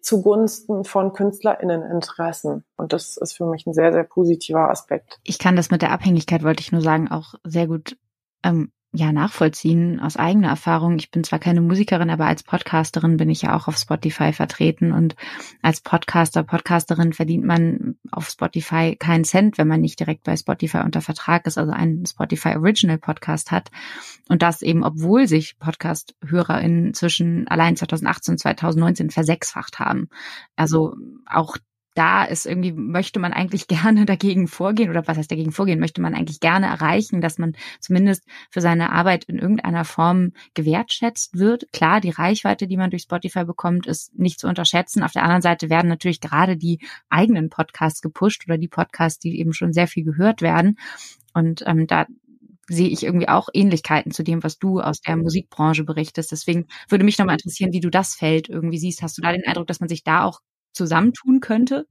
[0.01, 2.63] zugunsten von KünstlerInneninteressen.
[2.76, 5.20] Und das ist für mich ein sehr, sehr positiver Aspekt.
[5.24, 7.97] Ich kann das mit der Abhängigkeit, wollte ich nur sagen, auch sehr gut
[8.43, 10.95] ähm, ja nachvollziehen aus eigener Erfahrung.
[10.97, 14.91] Ich bin zwar keine Musikerin, aber als Podcasterin bin ich ja auch auf Spotify vertreten
[14.91, 15.15] und
[15.61, 20.79] als Podcaster, Podcasterin verdient man auf Spotify keinen Cent, wenn man nicht direkt bei Spotify
[20.79, 23.69] unter Vertrag ist, also einen Spotify Original Podcast hat
[24.27, 30.09] und das eben, obwohl sich Podcast-HörerInnen zwischen allein 2018 und 2019 versechsfacht haben.
[30.55, 30.95] Also
[31.27, 31.57] auch
[31.95, 36.01] da ist irgendwie, möchte man eigentlich gerne dagegen vorgehen oder was heißt dagegen vorgehen, möchte
[36.01, 41.71] man eigentlich gerne erreichen, dass man zumindest für seine Arbeit in irgendeiner Form gewertschätzt wird.
[41.73, 45.03] Klar, die Reichweite, die man durch Spotify bekommt, ist nicht zu unterschätzen.
[45.03, 46.79] Auf der anderen Seite werden natürlich gerade die
[47.09, 50.77] eigenen Podcasts gepusht oder die Podcasts, die eben schon sehr viel gehört werden.
[51.33, 52.05] Und ähm, da
[52.69, 56.31] sehe ich irgendwie auch Ähnlichkeiten zu dem, was du aus der Musikbranche berichtest.
[56.31, 59.01] Deswegen würde mich nochmal interessieren, wie du das Feld irgendwie siehst.
[59.01, 60.39] Hast du da den Eindruck, dass man sich da auch
[60.74, 61.86] zusammentun könnte?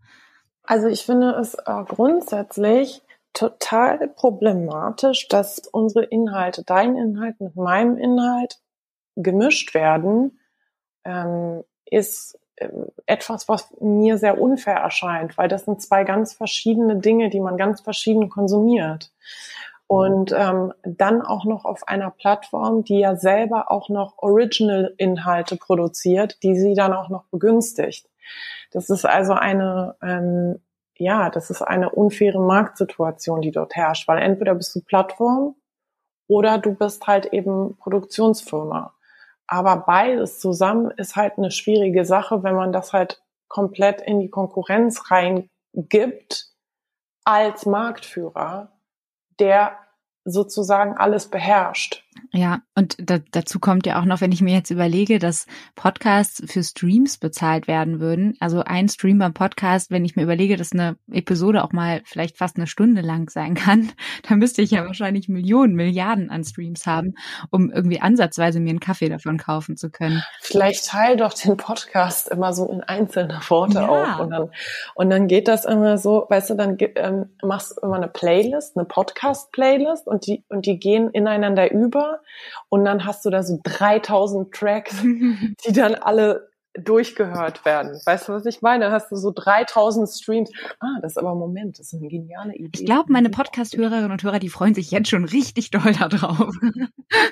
[0.63, 3.03] Also ich finde es äh, grundsätzlich
[3.33, 8.59] total problematisch, dass unsere Inhalte, dein Inhalt mit meinem Inhalt
[9.17, 10.41] gemischt werden,
[11.05, 12.69] ähm, ist äh,
[13.07, 17.57] etwas, was mir sehr unfair erscheint, weil das sind zwei ganz verschiedene Dinge, die man
[17.57, 19.13] ganz verschieden konsumiert.
[19.87, 26.43] Und ähm, dann auch noch auf einer Plattform, die ja selber auch noch Original-Inhalte produziert,
[26.43, 28.07] die sie dann auch noch begünstigt.
[28.71, 30.61] Das ist also eine, ähm,
[30.97, 35.55] ja, das ist eine unfaire Marktsituation, die dort herrscht, weil entweder bist du Plattform
[36.27, 38.95] oder du bist halt eben Produktionsfirma.
[39.47, 44.29] Aber beides zusammen ist halt eine schwierige Sache, wenn man das halt komplett in die
[44.29, 46.53] Konkurrenz reingibt
[47.25, 48.73] als Marktführer,
[49.41, 49.79] der
[50.25, 52.05] sozusagen alles beherrscht.
[52.33, 56.43] Ja, und da, dazu kommt ja auch noch, wenn ich mir jetzt überlege, dass Podcasts
[56.47, 58.37] für Streams bezahlt werden würden.
[58.41, 62.37] Also ein Stream beim Podcast, wenn ich mir überlege, dass eine Episode auch mal vielleicht
[62.37, 63.91] fast eine Stunde lang sein kann,
[64.29, 67.15] dann müsste ich ja wahrscheinlich Millionen, Milliarden an Streams haben,
[67.51, 70.23] um irgendwie ansatzweise mir einen Kaffee davon kaufen zu können.
[70.41, 73.89] Vielleicht teil doch den Podcast immer so in einzelne Worte ja.
[73.89, 74.51] auf und dann,
[74.95, 78.77] und dann geht das immer so, weißt du, dann ähm, machst du immer eine Playlist,
[78.77, 82.08] eine Podcast-Playlist und die, und die gehen ineinander über
[82.69, 86.49] und dann hast du da so 3000 Tracks, die dann alle
[86.85, 88.01] durchgehört werden.
[88.05, 88.85] Weißt du, was ich meine?
[88.85, 90.51] Dann hast du so 3000 Streams.
[90.81, 92.81] Ah, das ist aber Moment, das ist eine geniale Idee.
[92.81, 96.55] Ich glaube, meine Podcast-Hörerinnen und Hörer, die freuen sich jetzt schon richtig doll darauf.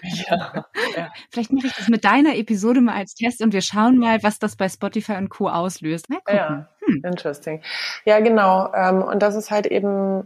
[0.02, 0.66] Ja,
[0.96, 1.12] ja.
[1.30, 4.38] Vielleicht mache ich das mit deiner Episode mal als Test und wir schauen mal, was
[4.38, 5.48] das bei Spotify und Co.
[5.48, 6.08] auslöst.
[6.08, 6.36] Mal gucken.
[6.36, 7.02] Ja, hm.
[7.04, 7.62] interesting.
[8.04, 8.72] Ja, genau.
[8.74, 10.24] Ähm, und das ist halt eben,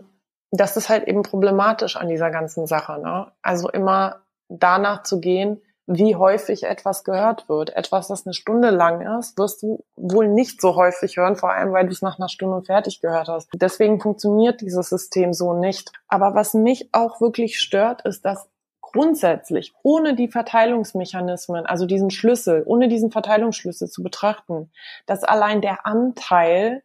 [0.50, 3.00] das ist halt eben problematisch an dieser ganzen Sache.
[3.00, 3.30] Ne?
[3.42, 7.74] Also immer danach zu gehen, wie häufig etwas gehört wird.
[7.74, 11.72] Etwas, das eine Stunde lang ist, wirst du wohl nicht so häufig hören, vor allem
[11.72, 13.48] weil du es nach einer Stunde fertig gehört hast.
[13.54, 15.90] Deswegen funktioniert dieses System so nicht.
[16.06, 18.48] Aber was mich auch wirklich stört, ist, dass
[18.80, 24.70] grundsätzlich ohne die Verteilungsmechanismen, also diesen Schlüssel, ohne diesen Verteilungsschlüssel zu betrachten,
[25.06, 26.82] dass allein der Anteil,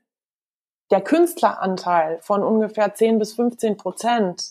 [0.91, 4.43] der Künstleranteil von ungefähr 10 bis 15 Prozent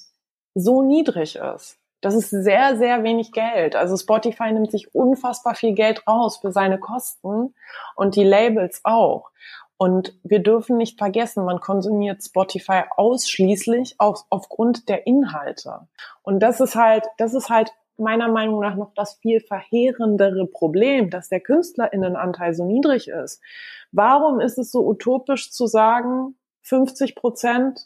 [0.54, 1.78] so niedrig ist.
[2.04, 3.76] Das ist sehr, sehr wenig Geld.
[3.76, 7.54] Also Spotify nimmt sich unfassbar viel Geld raus für seine Kosten
[7.96, 9.30] und die Labels auch.
[9.78, 15.88] Und wir dürfen nicht vergessen, man konsumiert Spotify ausschließlich auf, aufgrund der Inhalte.
[16.22, 21.08] Und das ist halt, das ist halt meiner Meinung nach noch das viel verheerendere Problem,
[21.08, 23.40] dass der Künstlerinnenanteil so niedrig ist.
[23.92, 27.80] Warum ist es so utopisch zu sagen, 50 Prozent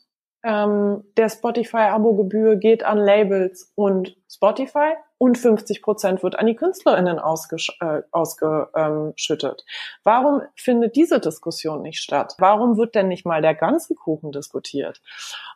[0.44, 7.18] ähm, der Spotify-Abo-Gebühr geht an Labels und Spotify und 50 Prozent wird an die KünstlerInnen
[7.18, 9.64] äh, ausgeschüttet.
[10.04, 12.36] Warum findet diese Diskussion nicht statt?
[12.38, 15.00] Warum wird denn nicht mal der ganze Kuchen diskutiert?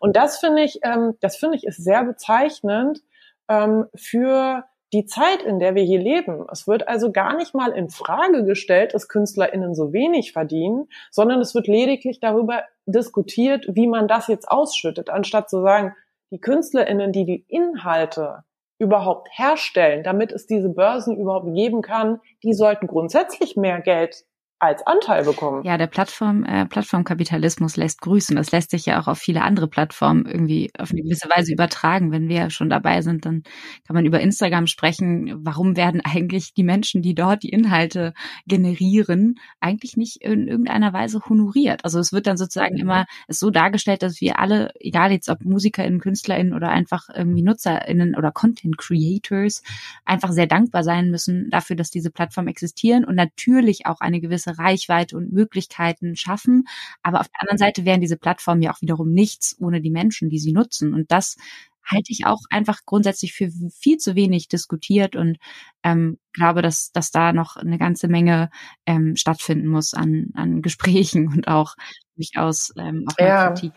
[0.00, 3.02] Und das finde ich, ähm, das finde ich ist sehr bezeichnend
[3.48, 6.46] ähm, für die Zeit, in der wir hier leben.
[6.52, 11.40] Es wird also gar nicht mal in Frage gestellt, dass KünstlerInnen so wenig verdienen, sondern
[11.40, 15.94] es wird lediglich darüber diskutiert, wie man das jetzt ausschüttet, anstatt zu sagen,
[16.30, 18.44] die KünstlerInnen, die die Inhalte
[18.78, 24.24] überhaupt herstellen, damit es diese Börsen überhaupt geben kann, die sollten grundsätzlich mehr Geld
[24.62, 25.64] als Anteil bekommen.
[25.64, 28.36] Ja, der Plattform, äh, Plattformkapitalismus lässt grüßen.
[28.36, 32.12] Das lässt sich ja auch auf viele andere Plattformen irgendwie auf eine gewisse Weise übertragen.
[32.12, 33.42] Wenn wir schon dabei sind, dann
[33.84, 35.34] kann man über Instagram sprechen.
[35.44, 38.14] Warum werden eigentlich die Menschen, die dort die Inhalte
[38.46, 41.84] generieren, eigentlich nicht in irgendeiner Weise honoriert?
[41.84, 45.44] Also es wird dann sozusagen immer ist so dargestellt, dass wir alle, egal jetzt ob
[45.44, 49.64] MusikerInnen, KünstlerInnen oder einfach irgendwie NutzerInnen oder Content Creators,
[50.04, 54.51] einfach sehr dankbar sein müssen dafür, dass diese Plattformen existieren und natürlich auch eine gewisse
[54.58, 56.64] Reichweite und Möglichkeiten schaffen.
[57.02, 60.30] Aber auf der anderen Seite wären diese Plattformen ja auch wiederum nichts ohne die Menschen,
[60.30, 60.94] die sie nutzen.
[60.94, 61.36] Und das
[61.84, 65.38] halte ich auch einfach grundsätzlich für viel zu wenig diskutiert und
[65.82, 68.50] ähm, glaube, dass, dass da noch eine ganze Menge
[68.86, 71.74] ähm, stattfinden muss an, an Gesprächen und auch
[72.16, 73.48] durchaus ähm, auch ja.
[73.48, 73.72] Kritik.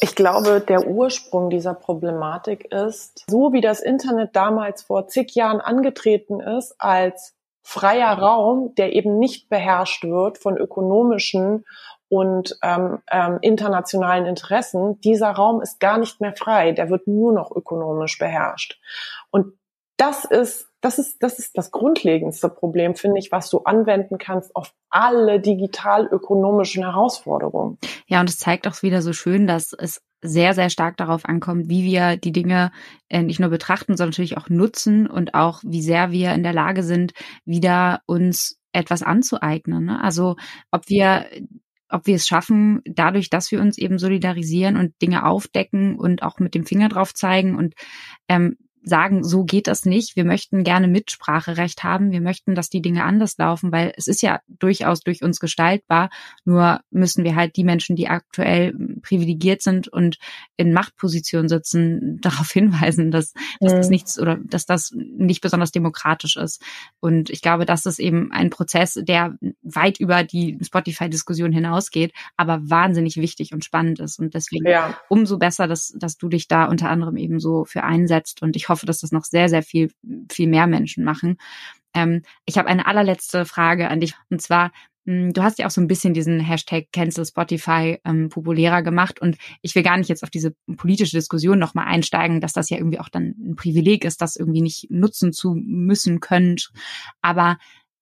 [0.00, 5.60] Ich glaube, der Ursprung dieser Problematik ist, so wie das Internet damals vor zig Jahren
[5.60, 7.34] angetreten ist, als
[7.68, 11.66] freier Raum, der eben nicht beherrscht wird von ökonomischen
[12.08, 17.34] und ähm, ähm, internationalen Interessen, dieser Raum ist gar nicht mehr frei, der wird nur
[17.34, 18.80] noch ökonomisch beherrscht.
[19.30, 19.52] Und
[19.98, 24.56] das ist, das ist, das ist das grundlegendste Problem, finde ich, was du anwenden kannst
[24.56, 27.76] auf alle digital-ökonomischen Herausforderungen.
[28.06, 31.68] Ja, und es zeigt auch wieder so schön, dass es sehr, sehr stark darauf ankommt,
[31.68, 32.72] wie wir die Dinge
[33.08, 36.52] äh, nicht nur betrachten, sondern natürlich auch nutzen und auch, wie sehr wir in der
[36.52, 37.12] Lage sind,
[37.44, 39.84] wieder uns etwas anzueignen.
[39.84, 40.02] Ne?
[40.02, 40.36] Also
[40.70, 41.26] ob wir
[41.90, 46.38] ob wir es schaffen, dadurch, dass wir uns eben solidarisieren und Dinge aufdecken und auch
[46.38, 47.74] mit dem Finger drauf zeigen und
[48.28, 50.16] ähm, sagen, so geht das nicht.
[50.16, 52.10] Wir möchten gerne Mitspracherecht haben.
[52.10, 56.10] Wir möchten, dass die Dinge anders laufen, weil es ist ja durchaus durch uns gestaltbar.
[56.44, 60.18] Nur müssen wir halt die Menschen, die aktuell privilegiert sind und
[60.56, 63.92] in Machtpositionen sitzen, darauf hinweisen, dass, dass das mhm.
[63.92, 66.62] nichts oder dass das nicht besonders demokratisch ist.
[67.00, 72.60] Und ich glaube, das ist eben ein Prozess, der weit über die Spotify-Diskussion hinausgeht, aber
[72.62, 74.18] wahnsinnig wichtig und spannend ist.
[74.18, 74.96] Und deswegen ja.
[75.08, 78.42] umso besser, dass, dass du dich da unter anderem eben so für einsetzt.
[78.42, 79.90] Und ich hoffe, dass das noch sehr, sehr viel,
[80.30, 81.38] viel mehr Menschen machen.
[81.94, 84.14] Ähm, ich habe eine allerletzte Frage an dich.
[84.30, 84.72] Und zwar,
[85.06, 89.20] hm, Du hast ja auch so ein bisschen diesen Hashtag Cancel Spotify ähm, populärer gemacht
[89.20, 92.76] und ich will gar nicht jetzt auf diese politische Diskussion nochmal einsteigen, dass das ja
[92.76, 96.56] irgendwie auch dann ein Privileg ist, das irgendwie nicht nutzen zu müssen können.
[97.22, 97.56] Aber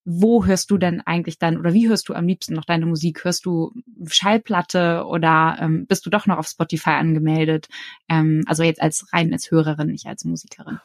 [0.08, 3.24] wo hörst du denn eigentlich dann oder wie hörst du am liebsten noch deine Musik?
[3.24, 3.72] Hörst du
[4.06, 7.68] Schallplatte oder ähm, bist du doch noch auf Spotify angemeldet?
[8.08, 10.78] Ähm, also jetzt als rein als Hörerin, nicht als Musikerin.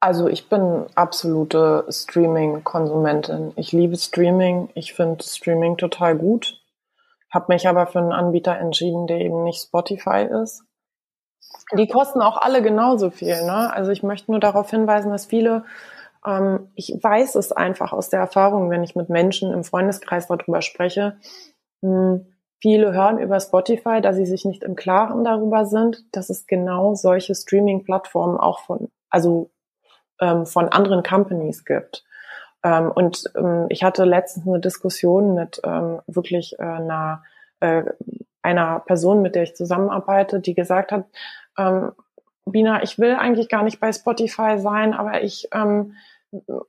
[0.00, 3.52] Also ich bin absolute Streaming-Konsumentin.
[3.54, 4.68] Ich liebe Streaming.
[4.74, 6.60] Ich finde Streaming total gut.
[7.32, 10.64] Habe mich aber für einen Anbieter entschieden, der eben nicht Spotify ist.
[11.78, 13.44] Die kosten auch alle genauso viel.
[13.46, 13.72] Ne?
[13.72, 15.64] Also ich möchte nur darauf hinweisen, dass viele
[16.26, 20.62] ähm, ich weiß es einfach aus der Erfahrung, wenn ich mit Menschen im Freundeskreis darüber
[20.62, 21.16] spreche.
[21.82, 22.26] Hm,
[22.60, 26.94] viele hören über Spotify, da sie sich nicht im Klaren darüber sind, dass es genau
[26.94, 29.50] solche Streaming-Plattformen auch von, also
[30.20, 32.04] ähm, von anderen Companies gibt.
[32.62, 37.22] Ähm, und ähm, ich hatte letztens eine Diskussion mit ähm, wirklich äh, einer,
[37.60, 37.84] äh,
[38.42, 41.04] einer Person, mit der ich zusammenarbeite, die gesagt hat,
[41.58, 41.92] ähm,
[42.46, 45.94] Bina, ich will eigentlich gar nicht bei Spotify sein, aber ich ähm,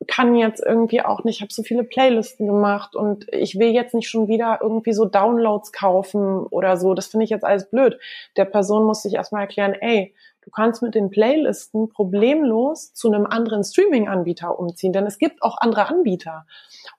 [0.08, 3.94] kann jetzt irgendwie auch nicht, ich habe so viele Playlisten gemacht und ich will jetzt
[3.94, 6.94] nicht schon wieder irgendwie so Downloads kaufen oder so.
[6.94, 8.00] Das finde ich jetzt alles blöd.
[8.38, 13.26] Der Person muss sich erstmal erklären, ey, du kannst mit den Playlisten problemlos zu einem
[13.26, 16.46] anderen Streaming-Anbieter umziehen, denn es gibt auch andere Anbieter.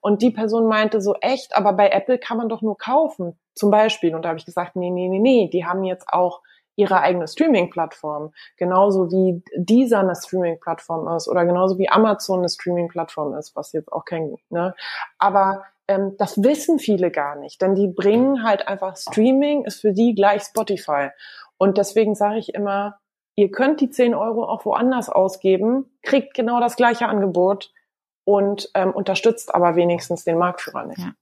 [0.00, 3.70] Und die Person meinte so echt, aber bei Apple kann man doch nur kaufen, zum
[3.70, 4.14] Beispiel.
[4.14, 6.42] Und da habe ich gesagt, nee, nee, nee, nee, die haben jetzt auch
[6.76, 8.32] ihre eigene Streaming-Plattform.
[8.56, 13.92] Genauso wie dieser eine Streaming-Plattform ist oder genauso wie Amazon eine Streaming-Plattform ist, was jetzt
[13.92, 14.74] auch kein, ne?
[15.18, 19.92] Aber ähm, das wissen viele gar nicht, denn die bringen halt einfach Streaming ist für
[19.92, 21.10] die gleich Spotify.
[21.58, 22.98] Und deswegen sage ich immer,
[23.34, 27.72] ihr könnt die 10 Euro auch woanders ausgeben, kriegt genau das gleiche Angebot
[28.24, 30.98] und ähm, unterstützt aber wenigstens den Marktführer nicht.
[30.98, 31.12] Ja.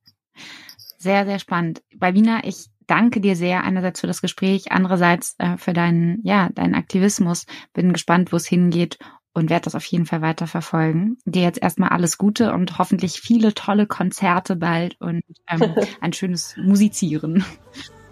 [0.98, 1.82] Sehr, sehr spannend.
[1.94, 6.74] Balbina, ich danke dir sehr einerseits für das Gespräch, andererseits äh, für deinen, ja, deinen
[6.74, 7.46] Aktivismus.
[7.72, 8.98] Bin gespannt, wo es hingeht
[9.34, 11.18] und werde das auf jeden Fall weiter verfolgen.
[11.24, 16.56] Dir jetzt erstmal alles Gute und hoffentlich viele tolle Konzerte bald und ähm, ein schönes
[16.56, 17.44] Musizieren.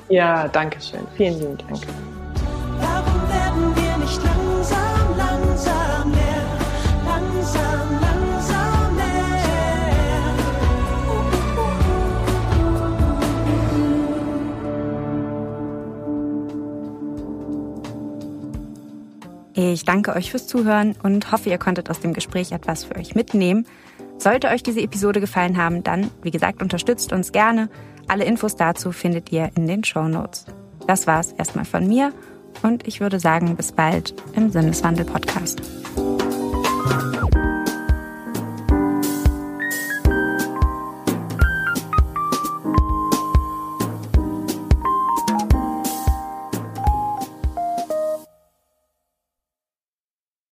[0.09, 1.07] Ja, danke schön.
[1.17, 1.87] Vielen lieben Dank.
[2.79, 4.52] Warum werden wir nicht langsam,
[19.55, 23.15] Ich danke euch fürs Zuhören und hoffe, ihr konntet aus dem Gespräch etwas für euch
[23.15, 23.67] mitnehmen.
[24.17, 27.69] Sollte euch diese Episode gefallen haben, dann, wie gesagt, unterstützt uns gerne.
[28.09, 30.47] Alle Infos dazu findet ihr in den Show Notes.
[30.87, 32.13] Das war's erstmal von mir
[32.63, 35.61] und ich würde sagen, bis bald im Sinneswandel-Podcast.